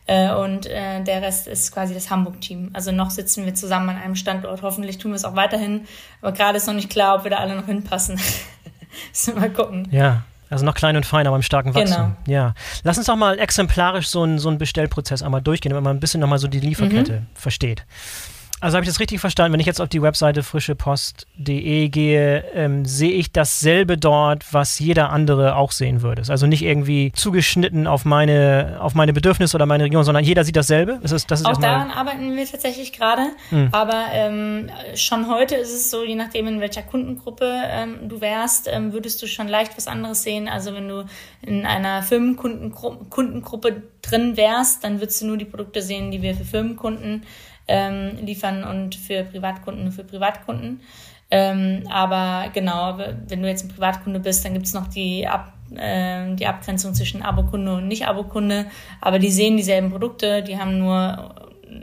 [0.07, 2.71] Äh, und äh, der Rest ist quasi das Hamburg-Team.
[2.73, 4.63] Also noch sitzen wir zusammen an einem Standort.
[4.63, 5.87] Hoffentlich tun wir es auch weiterhin.
[6.23, 8.19] Aber gerade ist noch nicht klar, ob wir da alle noch hinpassen.
[9.35, 9.87] Mal gucken.
[9.91, 10.23] Ja,
[10.55, 12.17] also noch klein und fein, aber im starken Wachstum.
[12.25, 12.33] Genau.
[12.33, 12.55] Ja.
[12.85, 16.21] Lass uns doch mal exemplarisch so einen, so Bestellprozess einmal durchgehen, wenn man ein bisschen
[16.21, 17.27] nochmal so die Lieferkette mhm.
[17.35, 17.85] versteht.
[18.65, 19.53] Also habe ich das richtig verstanden?
[19.53, 25.11] Wenn ich jetzt auf die Webseite frischepost.de gehe, ähm, sehe ich dasselbe dort, was jeder
[25.11, 26.23] andere auch sehen würde.
[26.29, 30.57] Also nicht irgendwie zugeschnitten auf meine, auf meine Bedürfnisse oder meine Region, sondern jeder sieht
[30.57, 30.99] dasselbe.
[31.03, 33.27] Das ist, das ist auch daran arbeiten wir tatsächlich gerade.
[33.51, 33.69] Mhm.
[33.73, 38.67] Aber ähm, schon heute ist es so, je nachdem in welcher Kundengruppe ähm, du wärst,
[38.73, 40.49] ähm, würdest du schon leicht was anderes sehen.
[40.49, 41.05] Also wenn du
[41.43, 46.45] in einer Firmenkundengruppe drin wärst, dann würdest du nur die Produkte sehen, die wir für
[46.47, 47.25] Firmenkunden
[47.69, 50.81] ähm, liefern und für Privatkunden für Privatkunden.
[51.31, 55.53] Ähm, aber genau, wenn du jetzt ein Privatkunde bist, dann gibt es noch die, Ab,
[55.75, 58.67] äh, die Abgrenzung zwischen Abokunde und Nicht-Abokunde.
[59.01, 61.35] Aber die sehen dieselben Produkte, die haben nur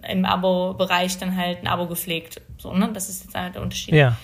[0.08, 2.39] im Abo-Bereich dann halt ein Abo gepflegt.
[2.58, 2.89] So, ne?
[2.94, 3.94] Das ist jetzt halt der Unterschied.
[3.94, 4.15] Ja.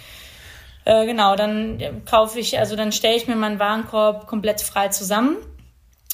[0.86, 5.36] Äh, genau, dann kaufe ich, also dann stelle ich mir meinen Warenkorb komplett frei zusammen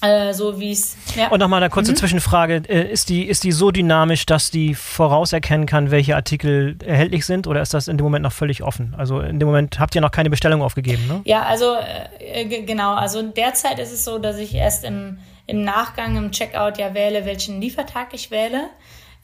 [0.04, 0.98] äh, so wie es.
[1.16, 1.30] Ja.
[1.30, 1.96] Und nochmal eine kurze mhm.
[1.96, 2.64] Zwischenfrage.
[2.68, 7.48] Äh, ist, die, ist die so dynamisch, dass die vorauserkennen kann, welche Artikel erhältlich sind
[7.48, 8.94] oder ist das in dem Moment noch völlig offen?
[8.98, 11.22] Also in dem Moment habt ihr noch keine Bestellung aufgegeben, ne?
[11.24, 11.76] Ja, also
[12.20, 12.94] äh, genau.
[12.96, 17.26] Also derzeit ist es so, dass ich erst im, im Nachgang, im Checkout ja wähle,
[17.26, 18.70] welchen Liefertag ich wähle.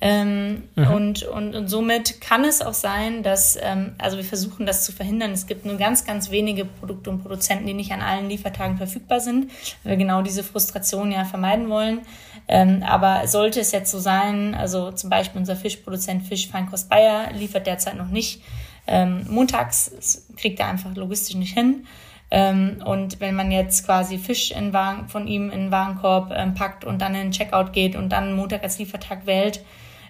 [0.01, 0.87] Ähm, mhm.
[0.87, 4.93] und, und, und somit kann es auch sein, dass, ähm, also wir versuchen das zu
[4.93, 5.31] verhindern.
[5.31, 9.19] Es gibt nur ganz, ganz wenige Produkte und Produzenten, die nicht an allen Liefertagen verfügbar
[9.19, 9.51] sind,
[9.83, 11.99] weil wir genau diese Frustration ja vermeiden wollen.
[12.47, 17.33] Ähm, aber sollte es jetzt so sein, also zum Beispiel unser Fischproduzent Fisch Feinkost Bayer
[17.33, 18.41] liefert derzeit noch nicht.
[18.87, 21.85] Ähm, montags kriegt er einfach logistisch nicht hin.
[22.31, 26.53] Ähm, und wenn man jetzt quasi Fisch in Wagen, von ihm in den Warenkorb ähm,
[26.53, 29.61] packt und dann in den Checkout geht und dann Montag als Liefertag wählt,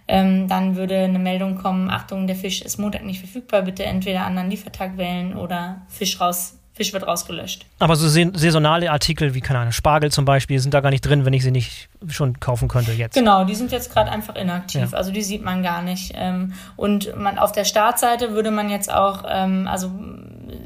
[0.10, 4.26] ähm, dann würde eine Meldung kommen, Achtung, der Fisch ist Montag nicht verfügbar, bitte entweder
[4.26, 6.56] anderen Liefertag wählen oder Fisch raus.
[6.74, 7.66] Fisch wird rausgelöscht.
[7.80, 11.26] Aber so saisonale Artikel wie, keine Ahnung, Spargel zum Beispiel, sind da gar nicht drin,
[11.26, 13.16] wenn ich sie nicht schon kaufen könnte jetzt.
[13.16, 14.94] Genau, die sind jetzt gerade einfach inaktiv.
[14.94, 14.98] Ja.
[14.98, 16.14] Also die sieht man gar nicht.
[16.16, 19.92] Ähm, und man auf der Startseite würde man jetzt auch, ähm, also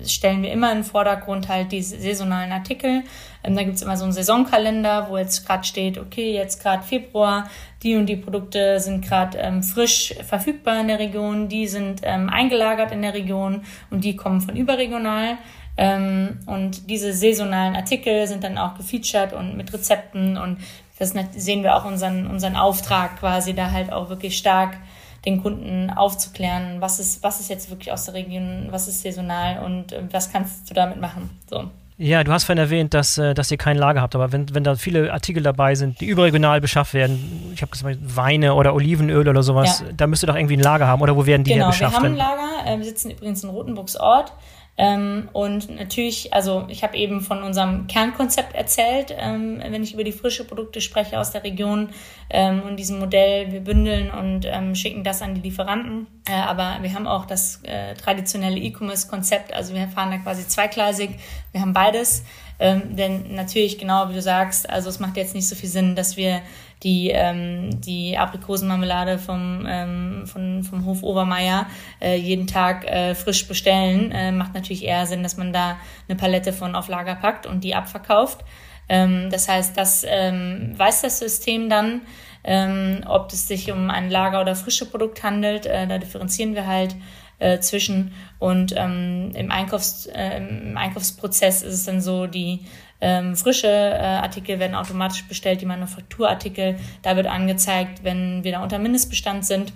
[0.06, 3.02] stellen wir immer in den Vordergrund halt die saisonalen Artikel.
[3.44, 7.50] Ähm, da gibt's immer so einen Saisonkalender, wo jetzt gerade steht, okay, jetzt gerade Februar,
[7.84, 12.30] die und die Produkte sind gerade ähm, frisch verfügbar in der Region, die sind ähm,
[12.30, 15.38] eingelagert in der Region und die kommen von überregional.
[15.76, 20.60] Ähm, und diese saisonalen Artikel sind dann auch gefeatured und mit Rezepten und
[21.00, 24.78] das sehen wir auch unseren, unseren Auftrag quasi da halt auch wirklich stark
[25.26, 29.64] den Kunden aufzuklären, was ist, was ist jetzt wirklich aus der Region, was ist saisonal
[29.64, 31.30] und äh, was kannst du damit machen.
[31.50, 31.70] So.
[31.98, 34.64] Ja, du hast vorhin erwähnt, dass, äh, dass ihr kein Lager habt, aber wenn, wenn
[34.64, 39.28] da viele Artikel dabei sind, die überregional beschafft werden, ich habe gesagt, Weine oder Olivenöl
[39.28, 39.94] oder sowas, ja.
[39.96, 42.02] da müsst ihr doch irgendwie ein Lager haben oder wo werden die genau, her beschafft?
[42.02, 44.34] Genau, wir haben ein Lager, äh, wir sitzen übrigens in Rotenburgsort
[44.76, 50.04] ähm, und natürlich, also ich habe eben von unserem Kernkonzept erzählt, ähm, wenn ich über
[50.04, 51.90] die frische Produkte spreche aus der Region
[52.32, 56.08] ähm, und diesem Modell, wir bündeln und ähm, schicken das an die Lieferanten.
[56.28, 61.12] Äh, aber wir haben auch das äh, traditionelle E-Commerce-Konzept, also wir fahren da quasi zweigleisig,
[61.52, 62.24] wir haben beides.
[62.60, 65.96] Ähm, denn natürlich, genau wie du sagst, also es macht jetzt nicht so viel Sinn,
[65.96, 66.42] dass wir
[66.84, 71.68] die, ähm, die Aprikosenmarmelade vom, ähm, von, vom Hof Obermeier
[72.02, 74.12] äh, jeden Tag äh, frisch bestellen.
[74.12, 77.64] Äh, macht natürlich eher Sinn, dass man da eine Palette von auf Lager packt und
[77.64, 78.44] die abverkauft.
[78.90, 82.02] Ähm, das heißt, das ähm, weiß das System dann,
[82.44, 85.66] ähm, ob es sich um ein Lager- oder frische Produkt handelt.
[85.66, 86.96] Äh, da differenzieren wir halt
[87.40, 88.14] äh, zwischen.
[88.40, 92.66] Und ähm, im, Einkaufs-, äh, im Einkaufsprozess ist es dann so, die
[93.04, 98.64] ähm, frische äh, Artikel werden automatisch bestellt, die Manufakturartikel, da wird angezeigt, wenn wir da
[98.64, 99.74] unter Mindestbestand sind,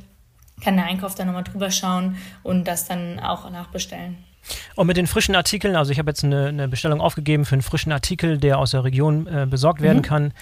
[0.63, 4.17] kann der Einkauf dann nochmal drüber schauen und das dann auch nachbestellen.
[4.75, 7.63] Und mit den frischen Artikeln, also ich habe jetzt eine, eine, Bestellung aufgegeben für einen
[7.63, 10.03] frischen Artikel, der aus der Region äh, besorgt werden mhm.
[10.03, 10.33] kann.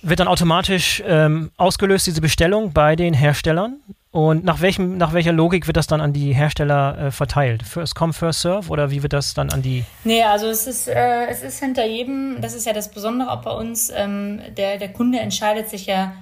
[0.00, 3.80] Wird dann automatisch ähm, ausgelöst, diese Bestellung bei den Herstellern?
[4.12, 7.62] Und nach, welchem, nach welcher Logik wird das dann an die Hersteller äh, verteilt?
[7.62, 9.84] First come, first serve oder wie wird das dann an die?
[10.04, 13.40] Nee, also es ist, äh, es ist hinter jedem, das ist ja das Besondere auch
[13.40, 16.12] bei uns, ähm, der, der Kunde entscheidet sich ja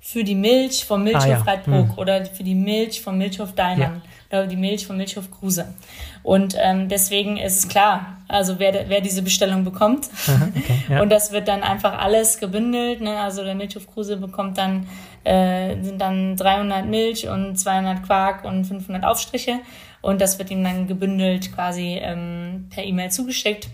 [0.00, 1.40] für die Milch vom Milchhof ah, ja.
[1.40, 1.98] Reitbruck hm.
[1.98, 4.38] oder für die Milch vom Milchhof Deinern ja.
[4.38, 5.74] oder die Milch vom Milchhof Kruse.
[6.22, 10.08] Und ähm, deswegen ist es klar, also wer, wer diese Bestellung bekommt.
[10.28, 11.00] Aha, okay, ja.
[11.02, 13.00] Und das wird dann einfach alles gebündelt.
[13.00, 13.18] Ne?
[13.18, 14.86] Also der Milchhof Kruse bekommt dann
[15.24, 19.60] äh, sind dann 300 Milch und 200 Quark und 500 Aufstriche
[20.00, 23.68] und das wird ihm dann gebündelt quasi ähm, per E-Mail zugeschickt.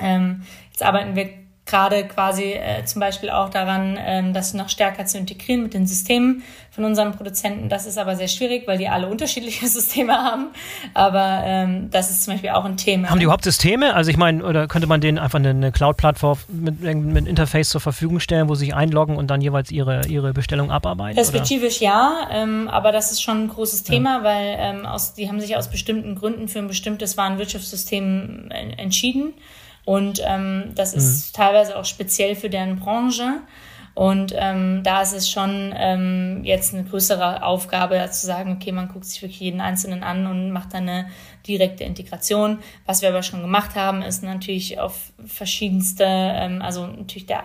[0.00, 1.28] Ähm, jetzt arbeiten wir
[1.66, 5.86] gerade quasi äh, zum Beispiel auch daran, ähm, das noch stärker zu integrieren mit den
[5.86, 7.68] Systemen von unseren Produzenten.
[7.68, 10.46] Das ist aber sehr schwierig, weil die alle unterschiedliche Systeme haben.
[10.94, 13.10] Aber ähm, das ist zum Beispiel auch ein Thema.
[13.10, 13.94] Haben die überhaupt Systeme?
[13.94, 18.20] Also ich meine, oder könnte man denen einfach eine, Cloud-Plattform mit, mit Interface zur Verfügung
[18.20, 21.16] stellen, wo sie sich einloggen und dann jeweils ihre, ihre Bestellung abarbeiten?
[21.16, 21.86] Perspektivisch oder?
[21.86, 24.24] ja, ähm, aber das ist schon ein großes Thema, ja.
[24.24, 29.34] weil ähm, aus, die haben sich aus bestimmten Gründen für ein bestimmtes Warenwirtschaftssystem entschieden.
[29.86, 31.36] Und ähm, das ist mhm.
[31.36, 33.40] teilweise auch speziell für deren Branche.
[33.94, 38.88] Und ähm, da ist es schon ähm, jetzt eine größere Aufgabe, zu sagen, okay, man
[38.88, 41.08] guckt sich wirklich jeden Einzelnen an und macht dann eine
[41.46, 42.58] direkte Integration.
[42.84, 47.44] Was wir aber schon gemacht haben, ist natürlich auf verschiedenste, ähm, also natürlich der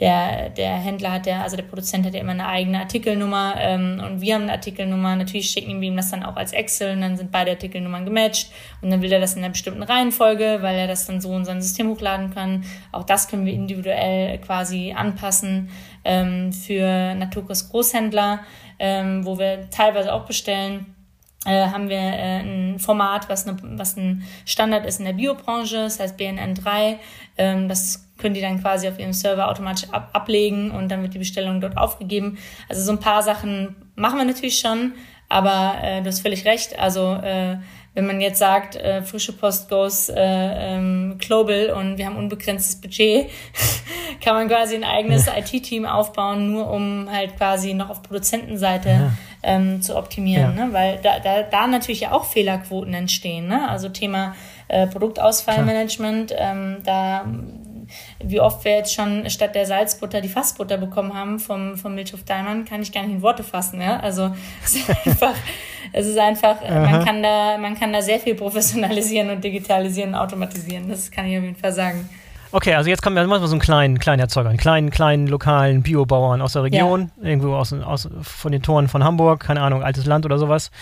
[0.00, 4.02] der, der Händler hat ja, also der Produzent hat ja immer eine eigene Artikelnummer ähm,
[4.04, 5.14] und wir haben eine Artikelnummer.
[5.14, 8.50] Natürlich schicken wir ihm das dann auch als Excel und dann sind beide Artikelnummern gematcht
[8.80, 11.44] und dann will er das in einer bestimmten Reihenfolge, weil er das dann so in
[11.44, 12.64] sein System hochladen kann.
[12.92, 15.68] Auch das können wir individuell quasi anpassen
[16.04, 18.40] ähm, für Naturkost Großhändler,
[18.78, 20.94] ähm, wo wir teilweise auch bestellen.
[21.46, 25.76] Äh, haben wir äh, ein Format, was, eine, was ein Standard ist in der Biobranche,
[25.76, 26.96] das heißt BNN3.
[27.38, 31.14] Ähm, das können die dann quasi auf ihrem Server automatisch ab ablegen und dann wird
[31.14, 32.36] die Bestellung dort aufgegeben.
[32.68, 34.92] Also so ein paar Sachen machen wir natürlich schon,
[35.30, 36.78] aber äh, du hast völlig recht.
[36.78, 37.56] Also äh,
[37.94, 42.80] wenn man jetzt sagt, äh, frische Post goes äh, ähm, global und wir haben unbegrenztes
[42.80, 43.28] Budget,
[44.24, 49.12] kann man quasi ein eigenes IT-Team aufbauen, nur um halt quasi noch auf Produzentenseite ja.
[49.42, 50.66] ähm, zu optimieren, ja.
[50.66, 50.72] ne?
[50.72, 53.48] weil da, da, da natürlich ja auch Fehlerquoten entstehen.
[53.48, 53.68] Ne?
[53.68, 54.36] Also Thema
[54.68, 57.24] äh, Produktausfallmanagement, ähm, da
[58.22, 62.24] wie oft wir jetzt schon statt der Salzbutter die Fassbutter bekommen haben vom, vom Milchhof
[62.24, 63.80] Daimann, kann ich gar nicht in Worte fassen.
[63.80, 63.98] Ja?
[64.00, 64.32] Also
[64.64, 65.34] es ist einfach,
[65.92, 70.16] es ist einfach man, kann da, man kann da sehr viel professionalisieren und digitalisieren und
[70.16, 70.88] automatisieren.
[70.88, 72.08] Das kann ich auf jeden Fall sagen.
[72.52, 75.82] Okay, also jetzt kommen wir mal so einen kleinen, kleinen Erzeuger, einen kleinen, kleinen lokalen
[75.82, 77.28] Biobauern aus der Region, ja.
[77.28, 80.72] irgendwo aus, aus, von den Toren von Hamburg, keine Ahnung, altes Land oder sowas.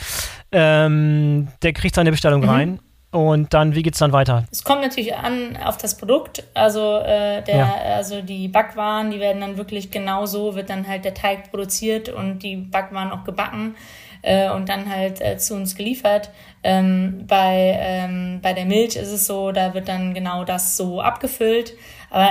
[0.51, 2.49] Ähm, der kriegt seine Bestellung mhm.
[2.49, 2.79] rein
[3.11, 4.45] und dann, wie geht es dann weiter?
[4.51, 6.43] Es kommt natürlich an auf das Produkt.
[6.55, 7.75] Also, äh, der, ja.
[7.97, 12.41] also die Backwaren, die werden dann wirklich genauso, wird dann halt der Teig produziert und
[12.41, 13.77] die Backwaren auch gebacken.
[14.23, 16.31] Äh, und dann halt äh, zu uns geliefert.
[16.63, 21.01] Ähm, bei, ähm, bei der Milch ist es so, da wird dann genau das so
[21.01, 21.75] abgefüllt.
[22.11, 22.31] Aber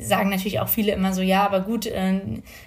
[0.00, 2.20] sagen natürlich auch viele immer so, ja, aber gut, äh,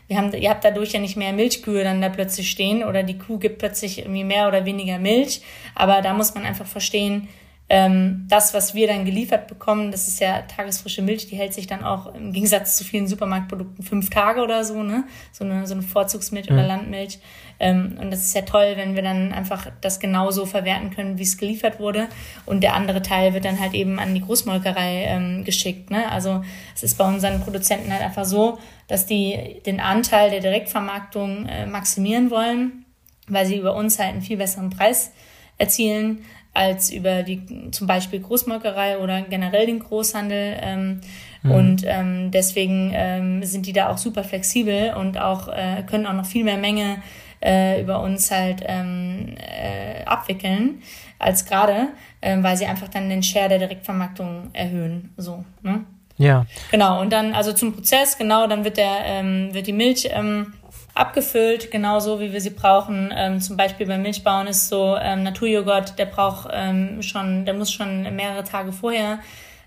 [0.07, 3.17] wir haben, ihr habt dadurch ja nicht mehr Milchkühe dann da plötzlich stehen oder die
[3.17, 5.41] Kuh gibt plötzlich irgendwie mehr oder weniger Milch.
[5.75, 7.27] Aber da muss man einfach verstehen,
[7.73, 11.67] ähm, das, was wir dann geliefert bekommen, das ist ja tagesfrische Milch, die hält sich
[11.67, 15.05] dann auch im Gegensatz zu vielen Supermarktprodukten fünf Tage oder so, ne?
[15.31, 16.55] So eine, so eine Vorzugsmilch mhm.
[16.55, 17.19] oder Landmilch.
[17.61, 21.23] Ähm, und das ist ja toll, wenn wir dann einfach das genauso verwerten können, wie
[21.23, 22.07] es geliefert wurde.
[22.47, 25.91] Und der andere Teil wird dann halt eben an die Großmolkerei ähm, geschickt.
[25.91, 26.11] Ne?
[26.11, 26.43] Also
[26.73, 31.67] es ist bei unseren Produzenten halt einfach so, dass die den Anteil der Direktvermarktung äh,
[31.67, 32.83] maximieren wollen,
[33.27, 35.11] weil sie über uns halt einen viel besseren Preis
[35.59, 40.57] erzielen als über die zum Beispiel Großmolkerei oder generell den Großhandel.
[40.61, 41.01] Ähm,
[41.43, 41.51] mhm.
[41.51, 46.13] Und ähm, deswegen ähm, sind die da auch super flexibel und auch äh, können auch
[46.13, 46.97] noch viel mehr Menge
[47.43, 50.81] äh, über uns halt ähm, äh, abwickeln
[51.19, 51.89] als gerade,
[52.21, 55.13] äh, weil sie einfach dann den Share der Direktvermarktung erhöhen.
[55.17, 55.85] So, ne?
[56.17, 56.45] Ja.
[56.69, 60.53] Genau, und dann also zum Prozess, genau, dann wird der, ähm, wird die Milch ähm,
[60.93, 63.13] abgefüllt, genauso wie wir sie brauchen.
[63.15, 67.71] Ähm, zum Beispiel beim Milchbauen ist so ähm, Naturjoghurt, der braucht ähm, schon, der muss
[67.71, 69.19] schon mehrere Tage vorher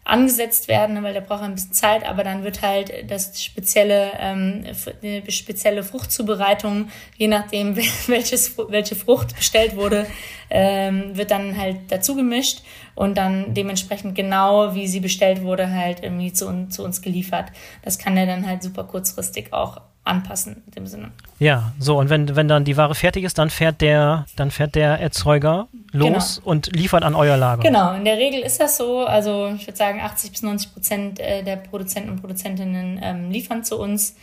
[0.04, 4.64] angesetzt werden, weil der braucht ein bisschen Zeit, aber dann wird halt das spezielle, ähm,
[5.02, 10.06] eine spezielle Fruchtzubereitung, je nachdem welches, welche Frucht bestellt wurde,
[10.50, 12.62] ähm, wird dann halt dazu gemischt
[12.94, 17.46] und dann dementsprechend genau, wie sie bestellt wurde, halt irgendwie zu, zu uns geliefert.
[17.82, 21.10] Das kann er dann halt super kurzfristig auch anpassen in dem Sinne.
[21.38, 24.74] Ja, so und wenn, wenn dann die Ware fertig ist, dann fährt der, dann fährt
[24.74, 26.50] der Erzeuger los genau.
[26.50, 27.62] und liefert an euer Lager.
[27.62, 29.06] Genau, in der Regel ist das so.
[29.06, 33.64] Also ich würde sagen, 80 bis 90 Prozent äh, der Produzenten und Produzentinnen ähm, liefern
[33.64, 34.16] zu uns.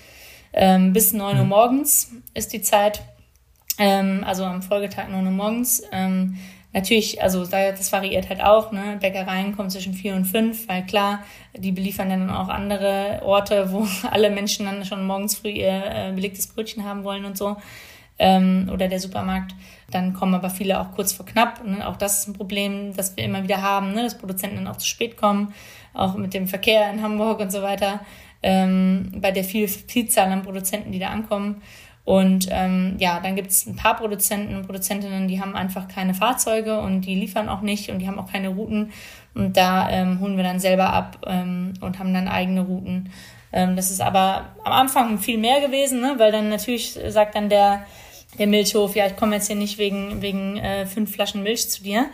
[0.53, 1.49] Ähm, bis 9 Uhr mhm.
[1.49, 3.01] morgens ist die Zeit.
[3.77, 5.81] Ähm, also am Folgetag 9 Uhr morgens.
[6.73, 8.71] Natürlich, also das variiert halt auch.
[8.71, 8.97] Ne?
[9.01, 13.85] Bäckereien kommen zwischen vier und fünf, weil klar, die beliefern dann auch andere Orte, wo
[14.11, 17.57] alle Menschen dann schon morgens früh ihr äh, belegtes Brötchen haben wollen und so.
[18.19, 19.53] Ähm, oder der Supermarkt.
[19.89, 21.65] Dann kommen aber viele auch kurz vor knapp.
[21.65, 21.85] Ne?
[21.85, 24.03] Auch das ist ein Problem, das wir immer wieder haben, ne?
[24.03, 25.53] dass Produzenten dann auch zu spät kommen,
[25.93, 27.99] auch mit dem Verkehr in Hamburg und so weiter.
[28.43, 31.61] Ähm, bei der viel, Vielzahl an Produzenten, die da ankommen.
[32.03, 36.13] Und ähm, ja, dann gibt es ein paar Produzenten und Produzentinnen, die haben einfach keine
[36.13, 38.91] Fahrzeuge und die liefern auch nicht und die haben auch keine Routen.
[39.35, 43.11] Und da ähm, holen wir dann selber ab ähm, und haben dann eigene Routen.
[43.53, 46.15] Ähm, das ist aber am Anfang viel mehr gewesen, ne?
[46.17, 47.85] weil dann natürlich sagt dann der,
[48.39, 51.83] der Milchhof, ja, ich komme jetzt hier nicht wegen, wegen äh, fünf Flaschen Milch zu
[51.83, 52.07] dir.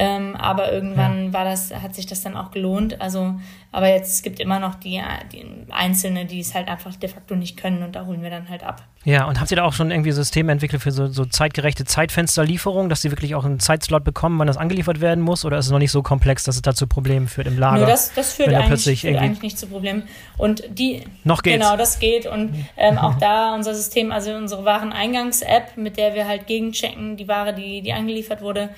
[0.00, 1.32] Ähm, aber irgendwann ja.
[1.32, 3.00] war das, hat sich das dann auch gelohnt.
[3.00, 3.34] Also,
[3.72, 7.34] aber jetzt es gibt immer noch die, die Einzelne, die es halt einfach de facto
[7.34, 8.84] nicht können und da holen wir dann halt ab.
[9.04, 12.88] Ja, und habt ihr da auch schon irgendwie Systeme entwickelt für so, so zeitgerechte Zeitfensterlieferung,
[12.88, 15.44] dass sie wirklich auch einen Zeitslot bekommen, wann das angeliefert werden muss?
[15.44, 17.80] Oder ist es noch nicht so komplex, dass es da zu Problemen führt im Lager?
[17.80, 20.04] Nö, das, das führt, eigentlich, führt eigentlich nicht zu Problemen.
[20.36, 21.02] Und die.
[21.24, 21.56] Noch geht's.
[21.56, 22.26] Genau, das geht.
[22.26, 27.26] Und ähm, auch da unser System, also unsere Wareneingangs-App, mit der wir halt gegenchecken, die
[27.26, 28.68] Ware, die, die angeliefert wurde,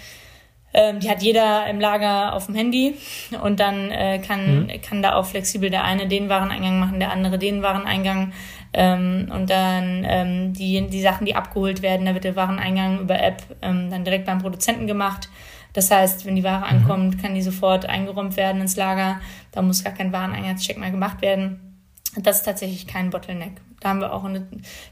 [0.72, 2.94] ähm, die hat jeder im Lager auf dem Handy
[3.42, 4.80] und dann äh, kann, mhm.
[4.82, 8.32] kann da auch flexibel der eine den Wareneingang machen, der andere den Wareneingang.
[8.72, 13.20] Ähm, und dann ähm, die, die Sachen, die abgeholt werden, da wird der Wareneingang über
[13.20, 15.28] App ähm, dann direkt beim Produzenten gemacht.
[15.72, 16.78] Das heißt, wenn die Ware mhm.
[16.78, 19.20] ankommt, kann die sofort eingeräumt werden ins Lager.
[19.50, 21.70] Da muss gar kein Wareneinsatscheck mehr gemacht werden.
[22.16, 23.52] Das ist tatsächlich kein Bottleneck.
[23.80, 24.46] Da haben wir auch eine,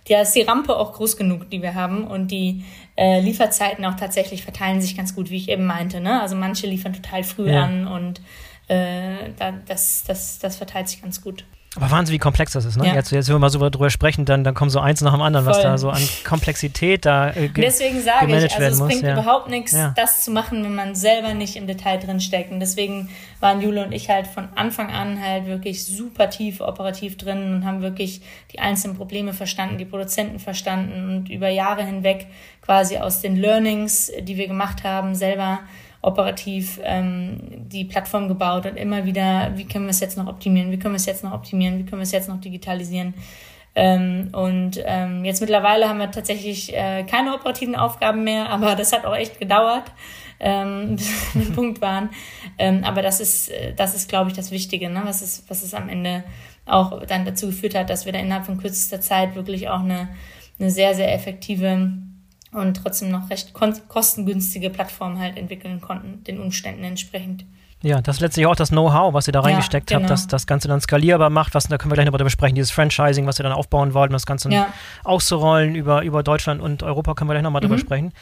[0.08, 2.04] da ist die Rampe auch groß genug, die wir haben.
[2.04, 2.64] Und die
[2.98, 6.00] äh, Lieferzeiten auch tatsächlich verteilen sich ganz gut, wie ich eben meinte.
[6.00, 6.20] Ne?
[6.20, 7.62] Also manche liefern total früh ja.
[7.62, 8.20] an und
[8.66, 11.44] äh, da, das, das, das verteilt sich ganz gut.
[11.76, 12.76] Aber Wahnsinn, wie komplex das ist.
[12.76, 12.88] Ne?
[12.88, 12.94] Ja.
[12.94, 15.20] Jetzt, jetzt, wenn wir mal so drüber sprechen, dann, dann kommen so eins nach dem
[15.20, 15.54] anderen, Voll.
[15.54, 19.12] was da so an Komplexität da äh, Deswegen sage ich, also es bringt ja.
[19.12, 19.92] überhaupt nichts, ja.
[19.94, 22.50] das zu machen, wenn man selber nicht im Detail drin steckt.
[22.50, 27.16] Und deswegen waren Jule und ich halt von Anfang an halt wirklich super tief operativ
[27.16, 32.26] drin und haben wirklich die einzelnen Probleme verstanden, die Produzenten verstanden und über Jahre hinweg
[32.68, 35.61] quasi aus den Learnings, die wir gemacht haben, selber
[36.02, 40.70] operativ ähm, die Plattform gebaut und immer wieder, wie können wir es jetzt noch optimieren,
[40.70, 43.14] wie können wir es jetzt noch optimieren, wie können wir es jetzt noch digitalisieren.
[43.74, 48.92] Ähm, und ähm, jetzt mittlerweile haben wir tatsächlich äh, keine operativen Aufgaben mehr, aber das
[48.92, 49.90] hat auch echt gedauert,
[50.38, 52.10] ähm, bis wir an Punkt waren.
[52.58, 55.00] Ähm, aber das ist, äh, das ist, glaube ich, das Wichtige, ne?
[55.04, 56.23] was, ist, was es am Ende
[56.66, 60.10] auch dann dazu geführt hat, dass wir da innerhalb von kürzester Zeit wirklich auch eine,
[60.60, 61.92] eine sehr, sehr effektive
[62.53, 63.53] und trotzdem noch recht
[63.88, 67.44] kostengünstige Plattform halt entwickeln konnten, den Umständen entsprechend.
[67.81, 70.09] Ja, das ist letztlich auch das Know-how, was ihr da reingesteckt ja, genau.
[70.09, 71.55] habt, dass das Ganze dann skalierbar macht.
[71.55, 74.11] Was, da können wir gleich noch darüber besprechen, dieses Franchising, was ihr dann aufbauen wollt,
[74.11, 74.67] um das Ganze ja.
[75.05, 77.69] auszurollen über, über Deutschland und Europa, können wir gleich nochmal mhm.
[77.69, 78.13] drüber sprechen.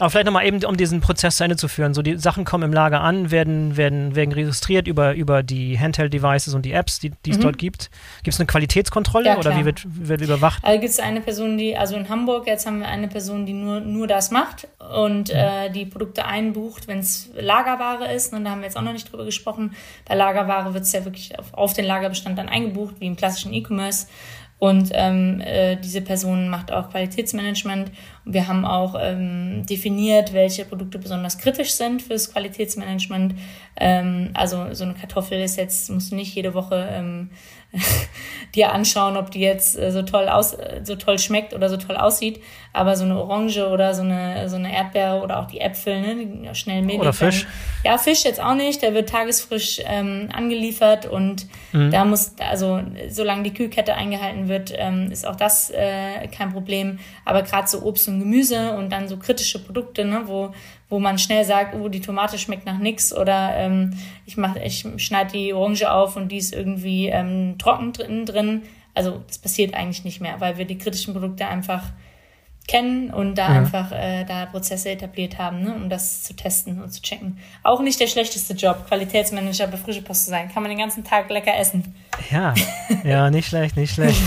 [0.00, 1.94] Aber vielleicht nochmal eben, um diesen Prozess zu Ende zu führen.
[1.94, 6.54] So, die Sachen kommen im Lager an, werden, werden, werden registriert über, über die Handheld-Devices
[6.54, 7.42] und die Apps, die, die es mhm.
[7.42, 7.90] dort gibt.
[8.24, 10.64] Gibt es eine Qualitätskontrolle ja, oder wie wird, wird überwacht?
[10.64, 13.52] Also gibt es eine Person, die, also in Hamburg jetzt haben wir eine Person, die
[13.52, 15.38] nur, nur das macht und mhm.
[15.38, 18.32] äh, die Produkte einbucht, wenn es Lagerware ist.
[18.32, 19.74] Und da haben wir jetzt auch noch nicht drüber gesprochen.
[20.06, 23.52] Bei Lagerware wird es ja wirklich auf, auf den Lagerbestand dann eingebucht, wie im klassischen
[23.52, 24.06] E-Commerce.
[24.58, 27.90] Und ähm, äh, diese Person macht auch Qualitätsmanagement.
[28.24, 33.34] Wir haben auch ähm, definiert, welche Produkte besonders kritisch sind fürs Qualitätsmanagement.
[33.76, 37.30] Ähm, also so eine Kartoffel ist jetzt, musst du nicht jede Woche ähm,
[38.54, 41.76] dir anschauen, ob die jetzt äh, so toll aus, äh, so toll schmeckt oder so
[41.76, 42.40] toll aussieht.
[42.72, 46.16] Aber so eine Orange oder so eine, so eine Erdbeere oder auch die Äpfel, ne,
[46.16, 47.00] die schnell Mehl.
[47.00, 47.46] Oder Fisch.
[47.84, 48.82] Ja, Fisch jetzt auch nicht.
[48.82, 51.90] Der wird tagesfrisch ähm, angeliefert und mhm.
[51.90, 56.98] da muss, also solange die Kühlkette eingehalten wird, ähm, ist auch das äh, kein Problem.
[57.24, 60.52] Aber gerade so Obst und Gemüse und dann so kritische Produkte, ne, wo
[60.88, 63.94] wo man schnell sagt, oh, die Tomate schmeckt nach nix oder ähm,
[64.26, 68.62] ich mach, ich schneide die Orange auf und die ist irgendwie ähm, trocken drin, drin.
[68.94, 71.90] Also das passiert eigentlich nicht mehr, weil wir die kritischen Produkte einfach
[72.66, 73.58] kennen und da ja.
[73.58, 77.38] einfach äh, da Prozesse etabliert haben, ne, um das zu testen und zu checken.
[77.62, 80.50] Auch nicht der schlechteste Job, Qualitätsmanager bei Frische Post zu sein.
[80.52, 81.94] Kann man den ganzen Tag lecker essen.
[82.30, 82.54] Ja,
[83.04, 84.20] ja, nicht schlecht, nicht schlecht.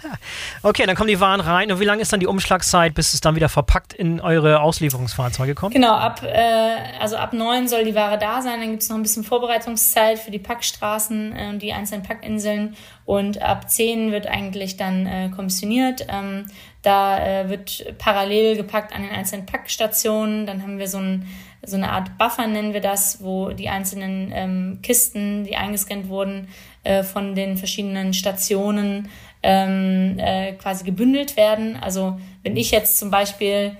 [0.62, 1.70] okay, dann kommen die Waren rein.
[1.70, 5.54] Und wie lange ist dann die Umschlagszeit, bis es dann wieder verpackt in eure Auslieferungsfahrzeuge
[5.54, 5.74] kommt?
[5.74, 8.60] Genau, ab, äh, also ab neun soll die Ware da sein.
[8.60, 12.76] Dann gibt es noch ein bisschen Vorbereitungszeit für die Packstraßen und äh, die einzelnen Packinseln.
[13.04, 16.06] Und ab zehn wird eigentlich dann äh, kommissioniert.
[16.08, 16.46] Ähm,
[16.84, 20.46] da äh, wird parallel gepackt an den einzelnen Packstationen.
[20.46, 21.26] Dann haben wir so, ein,
[21.64, 26.48] so eine Art Buffer, nennen wir das, wo die einzelnen ähm, Kisten, die eingescannt wurden,
[26.84, 29.08] äh, von den verschiedenen Stationen
[29.42, 31.76] ähm, äh, quasi gebündelt werden.
[31.76, 33.76] Also wenn ich jetzt zum Beispiel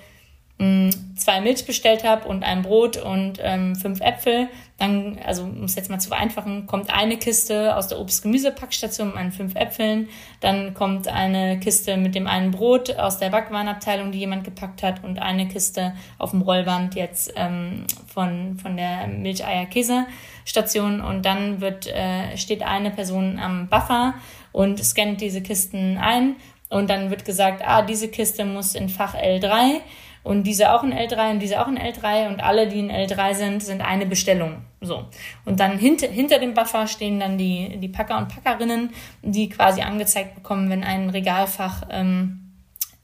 [0.58, 4.48] mh, zwei Milch bestellt habe und ein Brot und ähm, fünf Äpfel,
[4.84, 9.16] dann, also um es jetzt mal zu vereinfachen, kommt eine Kiste aus der Obst-Gemüse-Packstation mit
[9.16, 10.08] meinen fünf Äpfeln,
[10.40, 15.02] dann kommt eine Kiste mit dem einen Brot aus der Backwarenabteilung, die jemand gepackt hat,
[15.02, 21.00] und eine Kiste auf dem Rollband jetzt ähm, von, von der Milch-Eier-Käse-Station.
[21.00, 24.14] Und dann wird, äh, steht eine Person am Buffer
[24.52, 26.36] und scannt diese Kisten ein.
[26.68, 29.80] Und dann wird gesagt, ah, diese Kiste muss in Fach L3
[30.24, 33.34] und diese auch in L3 und diese auch in L3 und alle, die in L3
[33.34, 34.62] sind, sind eine Bestellung.
[34.80, 35.04] So.
[35.44, 39.82] Und dann hinter, hinter dem Buffer stehen dann die, die Packer und Packerinnen, die quasi
[39.82, 42.52] angezeigt bekommen, wenn ein Regalfach ähm,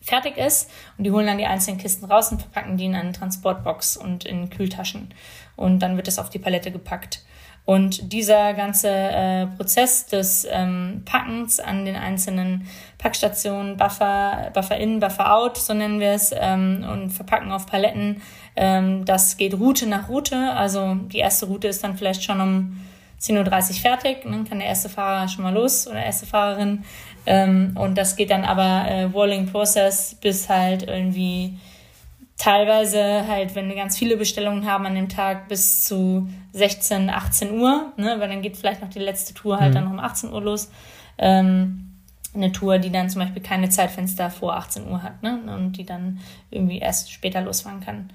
[0.01, 0.71] fertig ist.
[0.97, 4.25] Und die holen dann die einzelnen Kisten raus und verpacken die in eine Transportbox und
[4.25, 5.13] in Kühltaschen.
[5.57, 7.23] Und dann wird es auf die Palette gepackt.
[7.65, 12.67] Und dieser ganze äh, Prozess des ähm, Packens an den einzelnen
[12.99, 18.23] Packstationen, Buffer, Buffer in, Buffer out, so nennen wir es, ähm, und Verpacken auf Paletten,
[18.57, 20.37] ähm, das geht Route nach Route.
[20.37, 22.81] Also die erste Route ist dann vielleicht schon um
[23.21, 26.85] 10.30 Uhr fertig, dann kann der erste Fahrer schon mal los oder erste Fahrerin.
[27.27, 31.59] Ähm, und das geht dann aber äh, Rolling Process bis halt irgendwie
[32.41, 37.61] teilweise halt, wenn wir ganz viele Bestellungen haben an dem Tag, bis zu 16, 18
[37.61, 39.75] Uhr, ne, weil dann geht vielleicht noch die letzte Tour halt mhm.
[39.75, 40.71] dann um 18 Uhr los.
[41.19, 41.99] Ähm,
[42.33, 45.85] eine Tour, die dann zum Beispiel keine Zeitfenster vor 18 Uhr hat, ne, und die
[45.85, 46.21] dann
[46.51, 48.11] irgendwie erst später losfahren kann.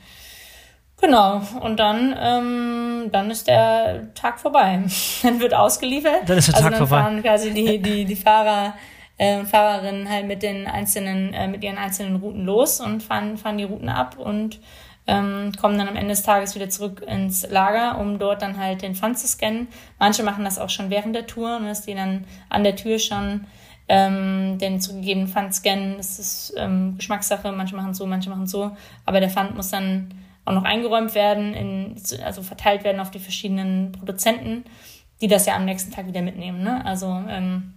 [0.99, 4.81] Genau, und dann, ähm, dann ist der Tag vorbei.
[5.21, 6.27] dann wird ausgeliefert.
[6.27, 7.01] Dann ist der also Tag vorbei.
[7.01, 8.73] Fahren quasi die, die, die Fahrer
[9.17, 13.57] äh, Fahrerinnen halt mit den einzelnen, äh, mit ihren einzelnen Routen los und fahren, fahren
[13.57, 14.59] die Routen ab und
[15.07, 18.81] ähm, kommen dann am Ende des Tages wieder zurück ins Lager, um dort dann halt
[18.81, 19.67] den Pfand zu scannen.
[19.99, 22.97] Manche machen das auch schon während der Tour, ne, dass die dann an der Tür
[22.97, 23.45] schon
[23.87, 25.97] ähm, den zugegebenen Pfand scannen.
[25.97, 28.75] Das ist ähm, Geschmackssache, manche machen so, manche machen so.
[29.05, 30.13] Aber der Pfand muss dann
[30.43, 34.63] auch noch eingeräumt werden, in, also verteilt werden auf die verschiedenen Produzenten,
[35.21, 36.63] die das ja am nächsten Tag wieder mitnehmen.
[36.63, 36.83] Ne?
[36.83, 37.74] Also ähm,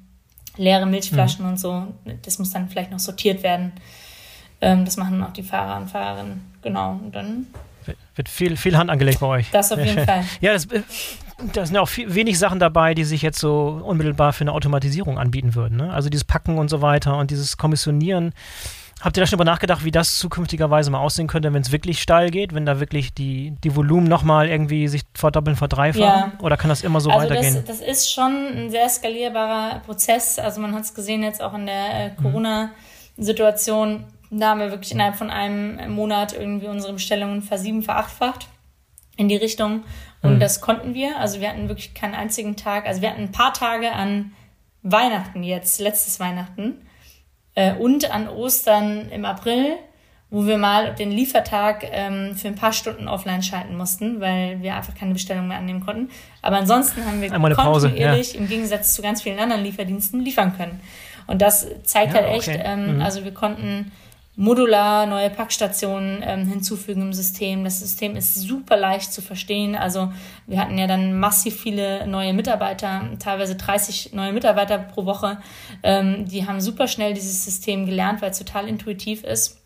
[0.58, 1.52] leere Milchflaschen mhm.
[1.52, 1.86] und so.
[2.22, 3.72] Das muss dann vielleicht noch sortiert werden.
[4.60, 6.52] Ähm, das machen auch die Fahrer und Fahrerinnen.
[6.62, 7.00] Genau.
[7.02, 7.46] Und dann
[8.16, 9.50] wird viel, viel Hand angelegt bei euch.
[9.50, 10.24] Das auf jeden Fall.
[10.40, 10.82] Ja, das, äh,
[11.52, 14.52] da sind ja auch viel, wenig Sachen dabei, die sich jetzt so unmittelbar für eine
[14.52, 15.78] Automatisierung anbieten würden.
[15.78, 15.92] Ne?
[15.92, 18.32] Also dieses Packen und so weiter und dieses Kommissionieren.
[19.00, 22.02] Habt ihr da schon über nachgedacht, wie das zukünftigerweise mal aussehen könnte, wenn es wirklich
[22.02, 26.32] steil geht, wenn da wirklich die, die Volumen nochmal irgendwie sich verdoppeln, verdreifachen?
[26.32, 26.32] Ja.
[26.40, 27.54] Oder kann das immer so also weitergehen?
[27.54, 30.40] Das, das ist schon ein sehr skalierbarer Prozess.
[30.40, 34.04] Also man hat es gesehen jetzt auch in der äh, Corona-Situation.
[34.30, 38.48] Da haben wir wirklich innerhalb von einem Monat irgendwie unsere Bestellungen versieben, verachtfacht
[39.16, 39.84] in die Richtung.
[40.22, 40.40] Und mhm.
[40.40, 41.18] das konnten wir.
[41.18, 42.86] Also wir hatten wirklich keinen einzigen Tag.
[42.86, 44.32] Also wir hatten ein paar Tage an
[44.82, 46.82] Weihnachten jetzt, letztes Weihnachten
[47.58, 49.74] äh, und an Ostern im April,
[50.30, 54.76] wo wir mal den Liefertag ähm, für ein paar Stunden offline schalten mussten, weil wir
[54.76, 56.08] einfach keine Bestellung mehr annehmen konnten.
[56.40, 58.40] Aber ansonsten haben wir kontinuierlich ja.
[58.40, 60.78] im Gegensatz zu ganz vielen anderen Lieferdiensten liefern können.
[61.26, 62.62] Und das zeigt ja, halt echt, okay.
[62.64, 63.02] ähm, mhm.
[63.02, 63.90] also wir konnten
[64.38, 67.64] modular neue Packstationen ähm, hinzufügen im System.
[67.64, 69.74] Das System ist super leicht zu verstehen.
[69.74, 70.12] Also
[70.46, 75.38] wir hatten ja dann massiv viele neue Mitarbeiter, teilweise 30 neue Mitarbeiter pro Woche.
[75.82, 79.60] Ähm, die haben super schnell dieses System gelernt, weil es total intuitiv ist.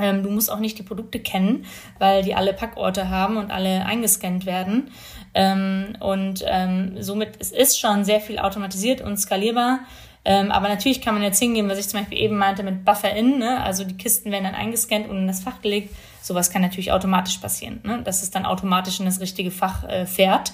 [0.00, 1.64] Ähm, du musst auch nicht die Produkte kennen,
[2.00, 4.90] weil die alle Packorte haben und alle eingescannt werden.
[5.32, 9.78] Ähm, und ähm, somit es ist schon sehr viel automatisiert und skalierbar.
[10.24, 13.38] Ähm, aber natürlich kann man jetzt hingehen, was ich zum Beispiel eben meinte mit Buffer-In,
[13.38, 13.62] ne?
[13.62, 15.94] also die Kisten werden dann eingescannt und in das Fach gelegt.
[16.20, 18.02] Sowas kann natürlich automatisch passieren, ne?
[18.02, 20.52] dass es dann automatisch in das richtige Fach äh, fährt.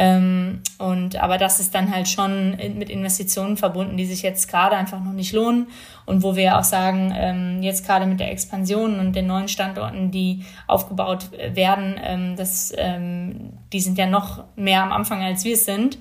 [0.00, 4.76] Ähm, und aber das ist dann halt schon mit Investitionen verbunden, die sich jetzt gerade
[4.76, 5.66] einfach noch nicht lohnen
[6.06, 10.12] und wo wir auch sagen, ähm, jetzt gerade mit der Expansion und den neuen Standorten,
[10.12, 15.54] die aufgebaut werden, ähm, das, ähm, die sind ja noch mehr am Anfang als wir
[15.54, 15.98] es sind.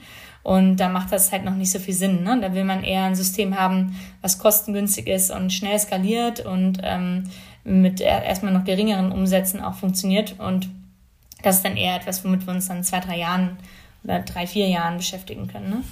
[0.47, 2.23] Und da macht das halt noch nicht so viel Sinn.
[2.23, 2.39] Ne?
[2.39, 7.25] Da will man eher ein System haben, was kostengünstig ist und schnell skaliert und ähm,
[7.65, 10.39] mit erstmal noch geringeren Umsätzen auch funktioniert.
[10.39, 10.69] Und
[11.43, 13.57] das ist dann eher etwas, womit wir uns dann zwei, drei Jahren
[14.05, 15.69] oder drei, vier Jahren beschäftigen können.
[15.69, 15.83] Ne?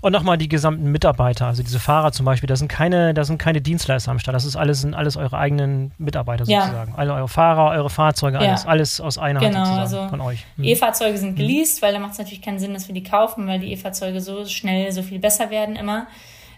[0.00, 3.38] Und nochmal die gesamten Mitarbeiter, also diese Fahrer zum Beispiel, das sind keine, das sind
[3.38, 6.92] keine Dienstleister am Start, das ist alles, sind alles eure eigenen Mitarbeiter sozusagen.
[6.92, 6.98] Ja.
[6.98, 8.68] Alle eure Fahrer, eure Fahrzeuge, alles, ja.
[8.68, 10.44] alles aus einer genau, Hand also von euch.
[10.56, 10.64] Mhm.
[10.64, 11.86] E-Fahrzeuge sind geleast, mhm.
[11.86, 14.44] weil da macht es natürlich keinen Sinn, dass wir die kaufen, weil die E-Fahrzeuge so
[14.46, 16.06] schnell so viel besser werden immer.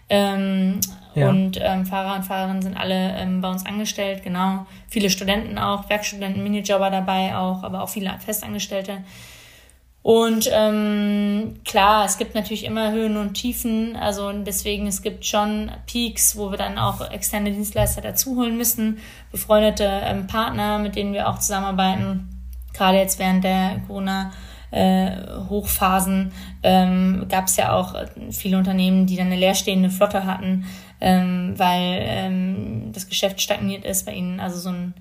[0.09, 0.81] Ähm,
[1.15, 1.29] ja.
[1.29, 4.65] Und ähm, Fahrer und Fahrerinnen sind alle ähm, bei uns angestellt, genau.
[4.89, 9.03] Viele Studenten auch, Werkstudenten, Minijobber dabei auch, aber auch viele Festangestellte.
[10.03, 13.95] Und ähm, klar, es gibt natürlich immer Höhen und Tiefen.
[13.95, 18.97] Also deswegen, es gibt schon Peaks, wo wir dann auch externe Dienstleister dazuholen müssen,
[19.31, 22.29] befreundete ähm, Partner, mit denen wir auch zusammenarbeiten.
[22.73, 24.31] Gerade jetzt während der Corona.
[24.71, 25.11] Äh,
[25.49, 26.31] Hochphasen
[26.63, 27.93] ähm, gab es ja auch
[28.31, 30.65] viele Unternehmen, die dann eine leerstehende Flotte hatten,
[31.01, 34.39] ähm, weil ähm, das Geschäft stagniert ist bei ihnen.
[34.39, 34.93] Also so ein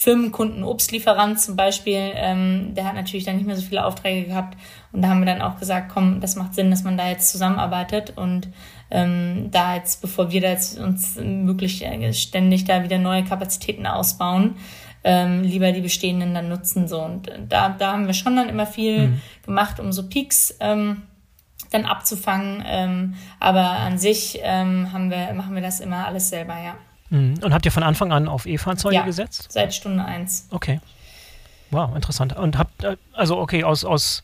[0.00, 4.56] Firmenkunden, Obstlieferant zum Beispiel, ähm, der hat natürlich dann nicht mehr so viele Aufträge gehabt.
[4.92, 7.30] Und da haben wir dann auch gesagt, komm, das macht Sinn, dass man da jetzt
[7.30, 8.48] zusammenarbeitet und
[8.90, 13.86] ähm, da jetzt, bevor wir da jetzt uns möglich äh, ständig da wieder neue Kapazitäten
[13.86, 14.56] ausbauen,
[15.04, 16.88] ähm, lieber die bestehenden dann nutzen.
[16.88, 17.02] So.
[17.02, 19.20] Und da, da haben wir schon dann immer viel mhm.
[19.44, 21.02] gemacht, um so Peaks ähm,
[21.72, 22.64] dann abzufangen.
[22.66, 26.76] Ähm, aber an sich ähm, haben wir, machen wir das immer alles selber, ja.
[27.10, 27.34] Mhm.
[27.42, 29.48] Und habt ihr von Anfang an auf E-Fahrzeuge ja, gesetzt?
[29.50, 30.48] Seit Stunde eins.
[30.50, 30.80] Okay.
[31.70, 32.36] Wow, interessant.
[32.36, 34.22] Und habt, äh, also okay, aus, aus,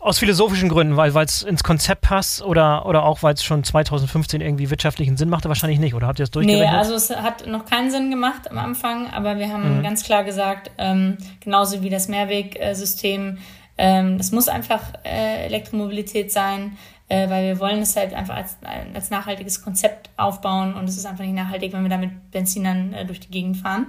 [0.00, 4.40] aus philosophischen Gründen, weil es ins Konzept passt oder, oder auch weil es schon 2015
[4.40, 6.70] irgendwie wirtschaftlichen Sinn machte, wahrscheinlich nicht, oder habt ihr das durchgerechnet?
[6.70, 9.82] Nee, also es hat noch keinen Sinn gemacht am Anfang, aber wir haben mhm.
[9.82, 13.38] ganz klar gesagt, ähm, genauso wie das Mehrwegsystem,
[13.78, 16.76] ähm, das muss einfach äh, Elektromobilität sein
[17.10, 18.56] äh, weil wir wollen es halt einfach als,
[18.94, 22.64] als nachhaltiges Konzept aufbauen und es ist einfach nicht nachhaltig, wenn wir da mit Benzin
[22.64, 23.88] dann äh, durch die Gegend fahren.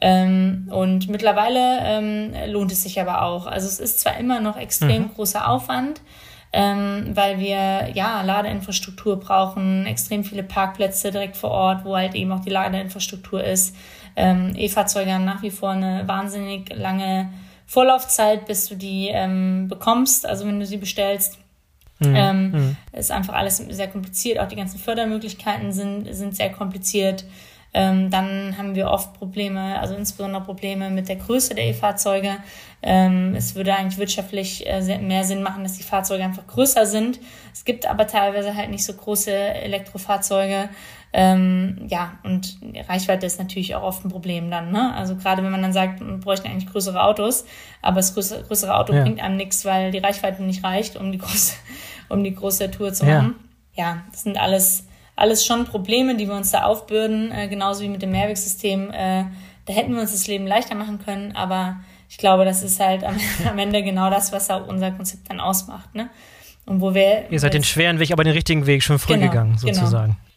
[0.00, 3.46] Ähm, und mittlerweile ähm, lohnt es sich aber auch.
[3.46, 5.14] Also es ist zwar immer noch extrem mhm.
[5.14, 6.00] großer Aufwand,
[6.52, 12.30] ähm, weil wir ja Ladeinfrastruktur brauchen, extrem viele Parkplätze direkt vor Ort, wo halt eben
[12.30, 13.74] auch die Ladeinfrastruktur ist.
[14.14, 17.32] Ähm, E-Fahrzeuge haben nach wie vor eine wahnsinnig lange
[17.66, 21.41] Vorlaufzeit, bis du die ähm, bekommst, also wenn du sie bestellst.
[22.06, 22.16] Mhm.
[22.16, 22.76] Ähm, mhm.
[22.92, 24.38] Ist einfach alles sehr kompliziert.
[24.38, 27.24] Auch die ganzen Fördermöglichkeiten sind, sind sehr kompliziert.
[27.74, 32.36] Ähm, dann haben wir oft Probleme, also insbesondere Probleme mit der Größe der E-Fahrzeuge.
[32.82, 37.18] Ähm, es würde eigentlich wirtschaftlich äh, mehr Sinn machen, dass die Fahrzeuge einfach größer sind.
[37.54, 40.68] Es gibt aber teilweise halt nicht so große Elektrofahrzeuge.
[41.14, 42.58] Ähm, ja, und
[42.88, 44.72] Reichweite ist natürlich auch oft ein Problem dann.
[44.72, 44.94] Ne?
[44.94, 47.44] Also gerade wenn man dann sagt, man bräuchte eigentlich größere Autos,
[47.82, 49.02] aber das größere, größere Auto ja.
[49.02, 51.54] bringt einem nichts, weil die Reichweite nicht reicht, um die große,
[52.08, 53.34] um die große Tour zu machen.
[53.74, 54.86] Ja, ja das sind alles
[55.16, 58.90] alles schon Probleme, die wir uns da aufbürden, äh, genauso wie mit dem Mehrwegsystem.
[58.90, 59.24] Äh,
[59.66, 61.76] da hätten wir uns das Leben leichter machen können, aber
[62.08, 63.16] ich glaube, das ist halt am,
[63.48, 65.94] am Ende genau das, was auch unser Konzept dann ausmacht.
[65.94, 66.10] Ne?
[66.64, 67.30] Und wo wir.
[67.30, 69.74] Ihr seid den schweren Weg, aber den richtigen Weg schon früh genau, gegangen, genau.
[69.74, 70.12] sozusagen.
[70.12, 70.31] Genau.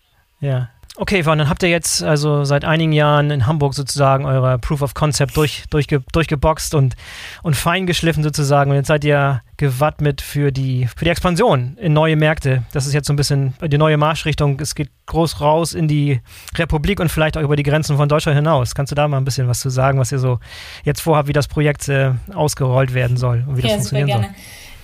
[0.46, 0.70] Ja.
[0.98, 4.82] Okay, Yvonne, dann habt ihr jetzt also seit einigen Jahren in Hamburg sozusagen eure Proof
[4.82, 6.96] of Concept durch, durchge, durchgeboxt und,
[7.44, 8.72] und feingeschliffen sozusagen.
[8.72, 12.64] Und jetzt seid ihr gewappnet für die, für die Expansion in neue Märkte.
[12.72, 14.58] Das ist jetzt so ein bisschen die neue Marschrichtung.
[14.62, 16.22] Es geht groß raus in die
[16.58, 18.74] Republik und vielleicht auch über die Grenzen von Deutschland hinaus.
[18.74, 20.40] Kannst du da mal ein bisschen was zu sagen, was ihr so
[20.86, 24.32] jetzt vorhabt, wie das Projekt äh, ausgerollt werden soll und wie das funktionieren soll?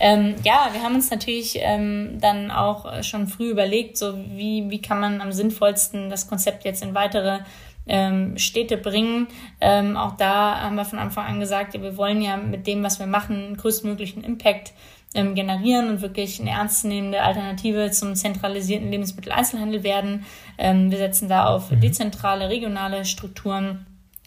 [0.03, 4.81] Ähm, ja, wir haben uns natürlich ähm, dann auch schon früh überlegt, so wie, wie
[4.81, 7.41] kann man am sinnvollsten das Konzept jetzt in weitere
[7.85, 9.27] ähm, Städte bringen.
[9.59, 12.97] Ähm, auch da haben wir von Anfang an gesagt, wir wollen ja mit dem, was
[12.97, 14.73] wir machen, größtmöglichen Impact
[15.13, 20.25] ähm, generieren und wirklich eine ernstzunehmende Alternative zum zentralisierten Lebensmitteleinzelhandel werden.
[20.57, 21.79] Ähm, wir setzen da auf mhm.
[21.79, 23.85] dezentrale, regionale Strukturen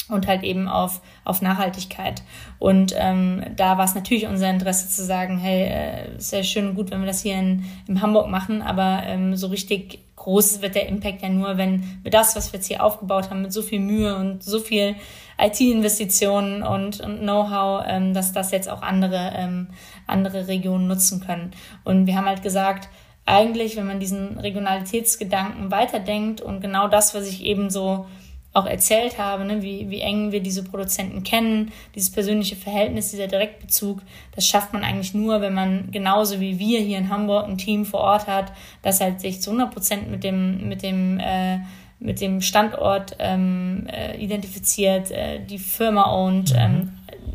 [0.08, 2.22] und halt eben auf, auf Nachhaltigkeit.
[2.58, 6.74] Und ähm, da war es natürlich unser Interesse zu sagen, hey, äh, sehr schön und
[6.74, 10.74] gut, wenn wir das hier in, in Hamburg machen, aber ähm, so richtig groß wird
[10.74, 13.62] der Impact ja nur, wenn wir das, was wir jetzt hier aufgebaut haben, mit so
[13.62, 14.96] viel Mühe und so viel
[15.38, 19.68] IT-Investitionen und, und Know-how, ähm, dass das jetzt auch andere, ähm,
[20.06, 21.50] andere Regionen nutzen können.
[21.84, 22.88] Und wir haben halt gesagt,
[23.26, 28.06] eigentlich, wenn man diesen Regionalitätsgedanken weiterdenkt und genau das, was ich eben so
[28.54, 33.26] auch erzählt habe, ne, wie, wie eng wir diese Produzenten kennen, dieses persönliche Verhältnis, dieser
[33.26, 34.00] Direktbezug,
[34.34, 37.84] das schafft man eigentlich nur, wenn man genauso wie wir hier in Hamburg ein Team
[37.84, 38.52] vor Ort hat,
[38.82, 41.58] das halt sich zu 100 Prozent mit dem, mit dem, äh,
[41.98, 46.58] mit dem Standort ähm, äh, identifiziert, äh, die Firma ownt, mhm.
[46.58, 46.92] ähm,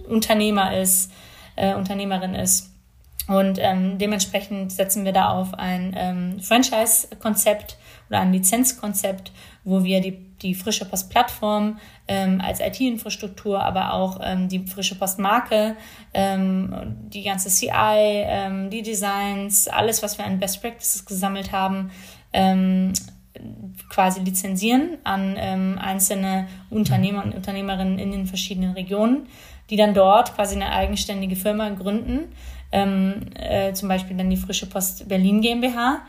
[0.07, 1.11] Unternehmer ist,
[1.57, 2.73] äh, Unternehmerin ist.
[3.27, 7.77] Und ähm, dementsprechend setzen wir da auf ein ähm, Franchise-Konzept
[8.09, 9.31] oder ein Lizenzkonzept,
[9.63, 14.95] wo wir die die Frische Post Plattform ähm, als IT-Infrastruktur, aber auch ähm, die Frische
[14.95, 15.75] Post Marke,
[16.13, 21.91] ähm, die ganze CI, ähm, die Designs, alles, was wir an Best Practices gesammelt haben,
[22.33, 22.93] ähm,
[23.89, 29.27] quasi lizenzieren an ähm, einzelne Unternehmer und Unternehmerinnen in den verschiedenen Regionen,
[29.69, 32.31] die dann dort quasi eine eigenständige Firma gründen,
[32.71, 36.01] äh, zum Beispiel dann die Frische Post Berlin GmbH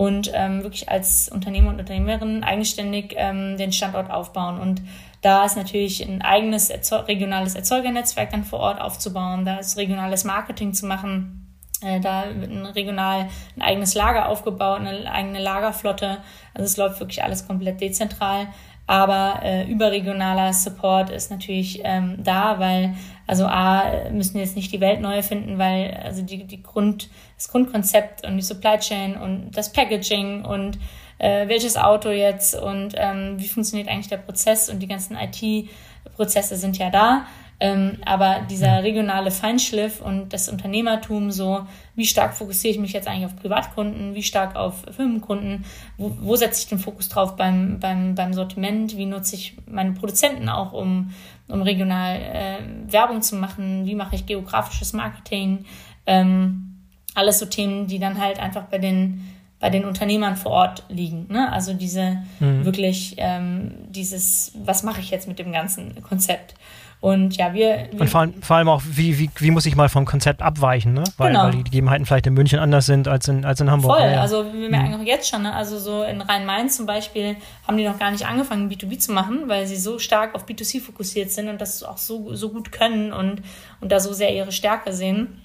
[0.00, 4.58] und ähm, wirklich als Unternehmer und Unternehmerin eigenständig ähm, den Standort aufbauen.
[4.58, 4.80] Und
[5.20, 10.24] da ist natürlich ein eigenes Erzeug regionales Erzeugernetzwerk dann vor Ort aufzubauen, da ist regionales
[10.24, 11.54] Marketing zu machen.
[11.82, 16.22] Äh, da wird ein regional ein eigenes Lager aufgebaut, eine eigene Lagerflotte.
[16.54, 18.46] Also es läuft wirklich alles komplett dezentral.
[18.90, 24.80] Aber äh, überregionaler Support ist natürlich ähm, da, weil also A, müssen jetzt nicht die
[24.80, 29.52] Welt neu erfinden, weil also die, die Grund, das Grundkonzept und die Supply Chain und
[29.52, 30.80] das Packaging und
[31.18, 36.56] äh, welches Auto jetzt und ähm, wie funktioniert eigentlich der Prozess und die ganzen IT-Prozesse
[36.56, 37.26] sind ja da.
[37.62, 43.06] Ähm, aber dieser regionale Feinschliff und das Unternehmertum, so wie stark fokussiere ich mich jetzt
[43.06, 45.66] eigentlich auf Privatkunden, wie stark auf Firmenkunden,
[45.98, 49.92] wo, wo setze ich den Fokus drauf beim, beim, beim Sortiment, wie nutze ich meine
[49.92, 51.12] Produzenten auch, um,
[51.48, 55.66] um regional äh, Werbung zu machen, wie mache ich geografisches Marketing,
[56.06, 59.22] ähm, alles so Themen, die dann halt einfach bei den
[59.60, 61.26] bei den Unternehmern vor Ort liegen.
[61.28, 61.52] Ne?
[61.52, 62.64] Also diese mhm.
[62.64, 66.54] wirklich ähm, dieses, was mache ich jetzt mit dem ganzen Konzept?
[67.00, 67.88] Und ja, wir.
[67.92, 70.42] wir und vor allem, vor allem, auch, wie, wie, wie muss ich mal vom Konzept
[70.42, 71.04] abweichen, ne?
[71.16, 71.44] Weil, genau.
[71.44, 73.96] weil die Gegebenheiten vielleicht in München anders sind als in, als in Hamburg.
[73.96, 75.00] Voll, ja, also wir merken mhm.
[75.00, 75.54] auch jetzt schon, ne?
[75.54, 77.36] also so in Rhein-Main zum Beispiel
[77.66, 80.82] haben die noch gar nicht angefangen, B2B zu machen, weil sie so stark auf B2C
[80.82, 83.40] fokussiert sind und das auch so, so gut können und,
[83.80, 85.40] und da so sehr ihre Stärke sehen.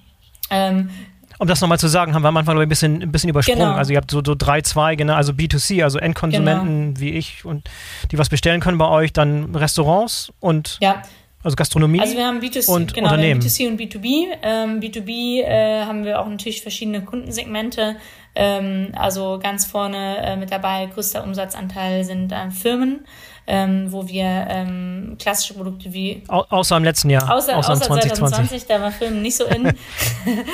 [0.50, 0.90] Ähm,
[1.38, 3.60] um das nochmal zu sagen, haben wir am Anfang ein bisschen, ein bisschen übersprungen.
[3.60, 3.78] Genau.
[3.78, 5.16] Also ihr habt so, so drei Zweige, ne?
[5.16, 7.00] also B2C, also Endkonsumenten genau.
[7.00, 7.70] wie ich und
[8.12, 11.02] die was bestellen können bei euch, dann Restaurants und ja.
[11.46, 13.40] Also Gastronomie also wir haben B2C, und genau, Unternehmen.
[13.40, 14.26] B2C und B2B.
[14.42, 17.98] Ähm, B2B äh, haben wir auch natürlich verschiedene Kundensegmente.
[18.34, 23.06] Ähm, also ganz vorne äh, mit dabei, größter Umsatzanteil sind äh, Firmen,
[23.46, 26.24] ähm, wo wir ähm, klassische Produkte wie...
[26.30, 27.32] Au außer im letzten Jahr.
[27.32, 28.66] Außer, außer, außer 2020.
[28.66, 29.66] da war Firmen nicht so in.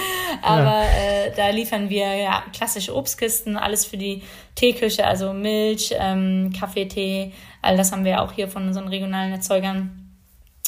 [0.42, 4.24] Aber äh, da liefern wir ja klassische Obstkisten, alles für die
[4.56, 7.32] Teeküche, also Milch, ähm, Kaffee, Tee,
[7.62, 10.01] all das haben wir auch hier von unseren regionalen Erzeugern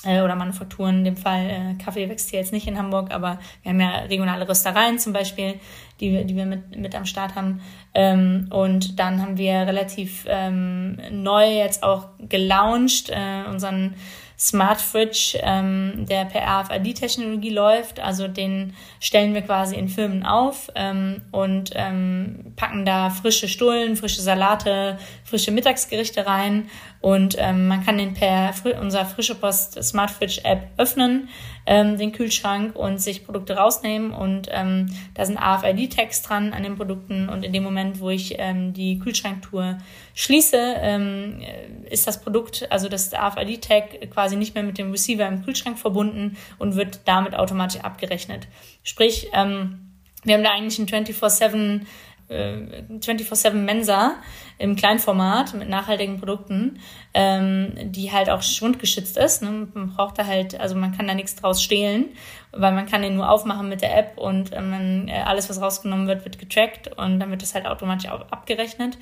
[0.06, 1.00] oder Manufakturen.
[1.00, 4.00] In dem Fall äh, Kaffee wächst hier jetzt nicht in Hamburg, aber wir haben ja
[4.10, 5.56] regionale Röstereien zum Beispiel,
[6.00, 7.62] die wir, die wir mit, mit am Start haben.
[7.94, 13.96] Ähm, und dann haben wir relativ ähm, neu jetzt auch gelauncht äh, unseren
[14.38, 18.00] Smart Fridge, ähm, der per RFID-Technologie läuft.
[18.00, 23.96] Also den stellen wir quasi in Firmen auf ähm, und ähm, packen da frische Stullen,
[23.96, 26.70] frische Salate, frische Mittagsgerichte rein
[27.02, 31.28] Und ähm, man kann den per fr unserer Frische Post Smart Fridge App öffnen,
[31.66, 34.12] ähm, den Kühlschrank und sich Produkte rausnehmen.
[34.12, 37.30] Und ähm, da sind AFID-Tags dran an den Produkten.
[37.30, 39.78] Und in dem Moment, wo ich ähm, die Kühlschranktour
[40.14, 41.42] schließe, ähm,
[41.90, 46.38] ist das Produkt, also das AFID-Tag quasi nicht mehr mit dem Receiver im Kühlschrank verbunden
[46.58, 48.48] und wird damit automatisch abgerechnet.
[48.84, 49.80] Sprich, ähm,
[50.24, 51.82] wir haben da eigentlich ein 24-7
[52.30, 54.16] 24-7 äh, Mensa
[54.58, 56.80] im Kleinformat mit nachhaltigen Produkten,
[57.14, 59.42] ähm, die halt auch schwundgeschützt ist.
[59.42, 59.68] Ne?
[59.74, 62.06] Man braucht da halt, also man kann da nichts draus stehlen,
[62.52, 65.62] weil man kann den nur aufmachen mit der App und äh, man, äh, alles, was
[65.62, 68.98] rausgenommen wird, wird getrackt und dann wird das halt automatisch auch abgerechnet.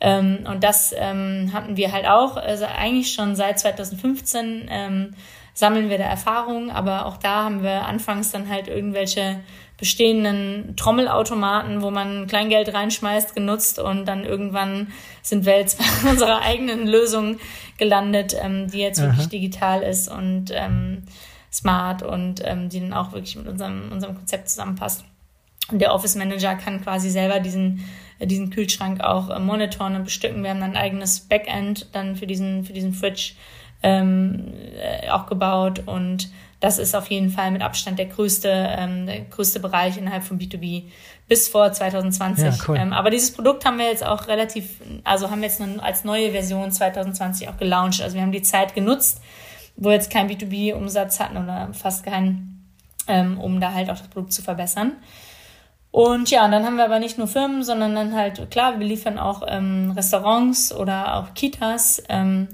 [0.00, 5.14] Ähm, und das ähm, hatten wir halt auch, also eigentlich schon seit 2015 ähm,
[5.54, 9.40] sammeln wir da Erfahrungen, aber auch da haben wir anfangs dann halt irgendwelche
[9.78, 14.88] bestehenden Trommelautomaten, wo man Kleingeld reinschmeißt, genutzt und dann irgendwann
[15.22, 17.38] sind wir jetzt bei unserer eigenen Lösung
[17.78, 19.08] gelandet, ähm, die jetzt Aha.
[19.08, 21.02] wirklich digital ist und ähm,
[21.52, 25.04] smart und ähm, die dann auch wirklich mit unserem, unserem Konzept zusammenpasst.
[25.70, 27.84] Und der Office Manager kann quasi selber diesen,
[28.18, 30.42] äh, diesen Kühlschrank auch äh, monitoren und bestücken.
[30.42, 33.32] Wir haben dann ein eigenes Backend dann für diesen, für diesen Fridge
[33.82, 39.06] ähm, äh, auch gebaut und das ist auf jeden Fall mit Abstand der größte, ähm,
[39.06, 40.84] der größte Bereich innerhalb von B2B
[41.28, 42.44] bis vor 2020.
[42.44, 42.76] Ja, cool.
[42.78, 46.30] ähm, aber dieses Produkt haben wir jetzt auch relativ, also haben wir jetzt als neue
[46.30, 48.00] Version 2020 auch gelauncht.
[48.00, 49.20] Also wir haben die Zeit genutzt,
[49.76, 52.72] wo jetzt kein B2B-Umsatz hatten oder fast keinen,
[53.06, 54.92] ähm, um da halt auch das Produkt zu verbessern.
[55.90, 58.86] Und ja, und dann haben wir aber nicht nur Firmen, sondern dann halt, klar, wir
[58.86, 62.02] liefern auch ähm, Restaurants oder auch Kitas.
[62.08, 62.48] Ähm,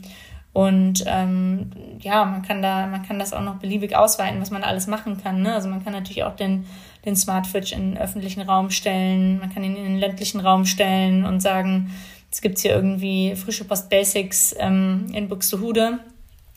[0.53, 4.63] und ähm, ja, man kann da, man kann das auch noch beliebig ausweiten, was man
[4.63, 5.41] alles machen kann.
[5.43, 5.55] Ne?
[5.55, 6.67] Also man kann natürlich auch den,
[7.07, 10.67] den Smart Fridge in den öffentlichen Raum stellen, man kann ihn in den ländlichen Raum
[10.67, 11.91] stellen und sagen,
[12.31, 15.99] es gibt hier irgendwie frische Post Basics ähm, in Buxtehude.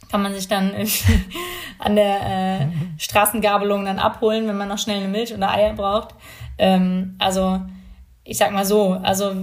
[0.09, 0.71] Kann man sich dann
[1.79, 2.67] an der äh,
[2.97, 6.15] Straßengabelung dann abholen, wenn man noch schnell eine Milch oder Eier braucht.
[6.57, 7.61] Ähm, also
[8.23, 9.33] ich sag mal so, also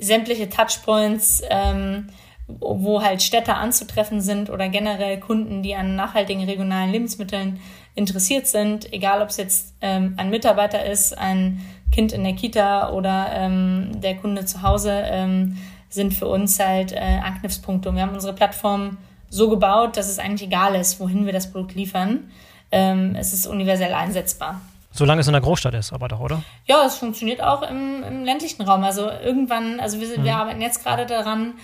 [0.00, 2.08] sämtliche Touchpoints ähm,
[2.46, 7.60] wo halt Städte anzutreffen sind oder generell Kunden, die an nachhaltigen regionalen Lebensmitteln
[7.94, 11.60] interessiert sind, egal ob es jetzt ähm, ein Mitarbeiter ist, ein
[11.92, 15.58] Kind in der Kita oder ähm, der Kunde zu Hause, ähm,
[15.90, 17.90] sind für uns halt äh, Anknüpfpunkte.
[17.90, 18.96] Und wir haben unsere Plattform
[19.28, 22.30] so gebaut, dass es eigentlich egal ist, wohin wir das Produkt liefern.
[22.70, 24.60] Ähm, es ist universell einsetzbar.
[24.90, 26.42] Solange es in der Großstadt ist, aber doch, oder?
[26.66, 28.84] Ja, es funktioniert auch im, im ländlichen Raum.
[28.84, 30.24] Also irgendwann, also wir, mhm.
[30.24, 31.54] wir arbeiten jetzt gerade daran,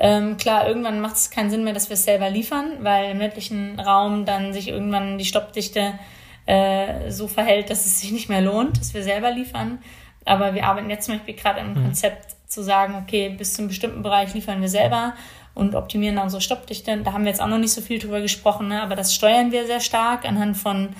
[0.00, 3.18] ähm, klar, irgendwann macht es keinen Sinn mehr, dass wir es selber liefern, weil im
[3.18, 5.98] ländlichen Raum dann sich irgendwann die Stoppdichte
[6.46, 9.78] äh, so verhält, dass es sich nicht mehr lohnt, dass wir selber liefern.
[10.24, 11.82] Aber wir arbeiten jetzt zum Beispiel gerade im mhm.
[11.86, 15.14] Konzept zu sagen, okay, bis zu einem bestimmten Bereich liefern wir selber
[15.54, 16.96] und optimieren dann unsere Stoppdichte.
[16.98, 18.80] Da haben wir jetzt auch noch nicht so viel drüber gesprochen, ne?
[18.80, 20.90] aber das steuern wir sehr stark anhand von,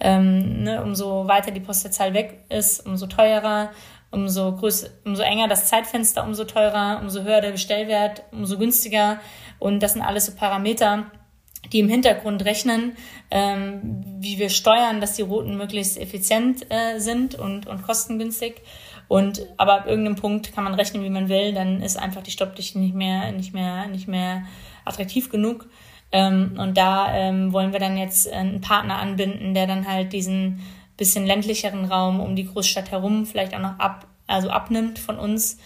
[0.00, 3.70] ähm, ne, umso weiter die Postleitzahl weg ist, umso teurer
[4.10, 9.20] umso größer, umso enger das Zeitfenster, umso teurer, umso höher der Bestellwert, umso günstiger.
[9.58, 11.10] Und das sind alles so Parameter,
[11.72, 12.96] die im Hintergrund rechnen,
[13.30, 18.62] ähm, wie wir steuern, dass die Routen möglichst effizient äh, sind und, und kostengünstig.
[19.08, 22.30] Und aber ab irgendeinem Punkt kann man rechnen, wie man will, dann ist einfach die
[22.30, 24.44] Stoppdichte nicht mehr, nicht mehr, nicht mehr
[24.84, 25.68] attraktiv genug.
[26.12, 30.60] Ähm, und da ähm, wollen wir dann jetzt einen Partner anbinden, der dann halt diesen
[30.96, 35.58] bisschen ländlicheren Raum um die Großstadt herum vielleicht auch noch ab, also abnimmt von uns.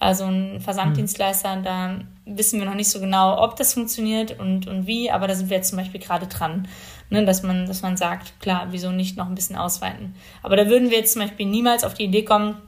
[0.00, 1.62] Also ein Versanddienstleister, mhm.
[1.64, 5.34] da wissen wir noch nicht so genau, ob das funktioniert und, und wie, aber da
[5.34, 6.68] sind wir jetzt zum Beispiel gerade dran,
[7.10, 10.14] ne, dass, man, dass man sagt, klar, wieso nicht noch ein bisschen ausweiten.
[10.44, 12.62] Aber da würden wir jetzt zum Beispiel niemals auf die Idee kommen,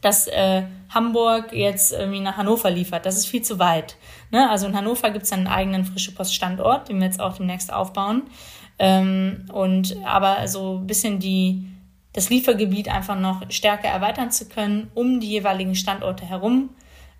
[0.00, 3.06] dass äh, Hamburg jetzt irgendwie nach Hannover liefert.
[3.06, 3.96] Das ist viel zu weit.
[4.30, 4.50] Ne?
[4.50, 8.22] Also in Hannover gibt es einen eigenen frische Poststandort, den wir jetzt auch demnächst aufbauen.
[8.82, 11.64] Ähm, und aber so ein bisschen die,
[12.14, 16.70] das Liefergebiet einfach noch stärker erweitern zu können, um die jeweiligen Standorte herum.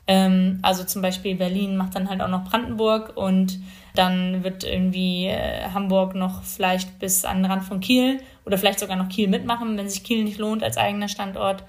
[0.09, 3.61] Ähm, also zum Beispiel Berlin macht dann halt auch noch Brandenburg und
[3.95, 8.81] dann wird irgendwie äh, Hamburg noch vielleicht bis an den Rand von Kiel oder vielleicht
[8.81, 11.63] sogar noch Kiel mitmachen, wenn sich Kiel nicht lohnt als eigener Standort.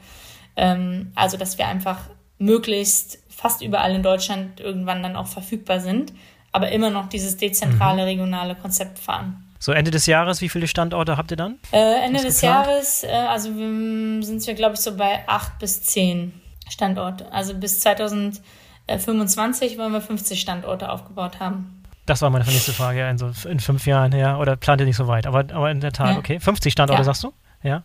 [0.56, 2.00] Ähm, also dass wir einfach
[2.39, 6.14] möglichst fast überall in Deutschland irgendwann dann auch verfügbar sind,
[6.52, 8.08] aber immer noch dieses dezentrale mhm.
[8.08, 9.53] regionale Konzept fahren.
[9.64, 11.57] So Ende des Jahres, wie viele Standorte habt ihr dann?
[11.72, 12.68] Äh, Ende des geplant?
[12.68, 16.34] Jahres, äh, also sind wir, glaube ich, so bei acht bis zehn
[16.70, 17.32] Standorte.
[17.32, 21.82] Also bis 2025 wollen wir 50 Standorte aufgebaut haben.
[22.05, 25.07] Das war meine nächste Frage, also in fünf Jahren, ja, oder plant ihr nicht so
[25.07, 26.18] weit, aber, aber in der Tat, ja.
[26.18, 26.41] okay.
[26.41, 27.05] 50 Standorte, ja.
[27.05, 27.32] sagst du?
[27.64, 27.84] Ja.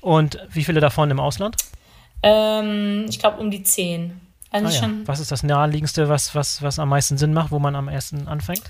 [0.00, 1.56] Und wie viele davon im Ausland?
[2.22, 4.20] Ähm, ich glaube um die zehn.
[4.52, 4.90] Also Ah, ja.
[5.06, 8.28] Was ist das naheliegendste, was, was, was am meisten Sinn macht, wo man am ersten
[8.28, 8.62] anfängt?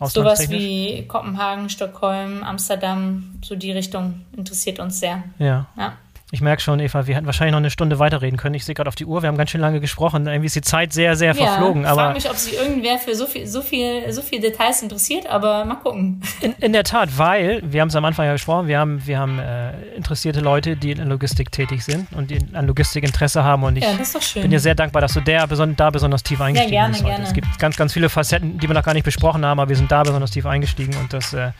[0.00, 5.24] Sowas wie Kopenhagen, Stockholm, Amsterdam, so die Richtung interessiert uns sehr.
[5.38, 5.66] Ja.
[5.76, 5.96] Ja.
[6.32, 8.56] Ich merke schon, Eva, wir hätten wahrscheinlich noch eine Stunde weiterreden können.
[8.56, 10.26] Ich sehe gerade auf die Uhr, wir haben ganz schön lange gesprochen.
[10.26, 11.84] Irgendwie ist die Zeit sehr, sehr verflogen.
[11.84, 14.82] ja, aber frag mich, ob sich irgendwer für so viel, so viel, so viel Details
[14.82, 16.20] interessiert, aber mal gucken.
[16.40, 19.20] In, in der Tat, weil, wir haben es am Anfang ja gesprochen, wir haben, wir
[19.20, 23.44] haben äh, interessierte Leute, die in der Logistik tätig sind und die an Logistik Interesse
[23.44, 23.62] haben.
[23.62, 24.42] Und ich Ja, das ist doch schön.
[24.42, 27.04] bin dir sehr dankbar, dass du der, beson da besonders tief eingestiegen gerne, bist.
[27.04, 27.12] heute.
[27.12, 27.24] gerne.
[27.28, 29.76] Es gibt ganz, ganz viele Facetten, die wir noch gar nicht besprochen haben, aber wir
[29.76, 31.52] sind da besonders tief eingestiegen und das äh,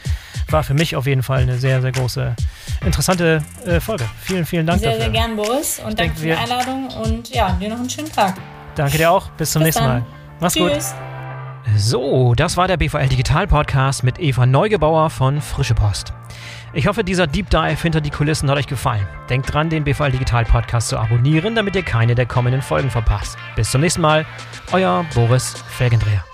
[0.50, 2.34] war für mich auf jeden Fall eine sehr, sehr große,
[2.84, 4.04] interessante äh, Folge.
[4.20, 5.04] Vielen, vielen Dank sehr, dafür.
[5.04, 5.78] sehr gern, Boris.
[5.78, 8.34] Und danke denke, für die Einladung und ja, dir noch einen schönen Tag.
[8.74, 9.28] Danke dir auch.
[9.30, 10.00] Bis zum Bis nächsten dann.
[10.00, 10.06] Mal.
[10.40, 10.72] Mach's gut.
[10.72, 10.94] Tschüss.
[11.76, 16.12] So, das war der BVL Digital Podcast mit Eva Neugebauer von Frische Post.
[16.72, 19.06] Ich hoffe, dieser Deep Dive hinter die Kulissen hat euch gefallen.
[19.30, 23.36] Denkt dran, den BVL Digital Podcast zu abonnieren, damit ihr keine der kommenden Folgen verpasst.
[23.56, 24.26] Bis zum nächsten Mal,
[24.72, 26.24] euer Boris Felgendreher.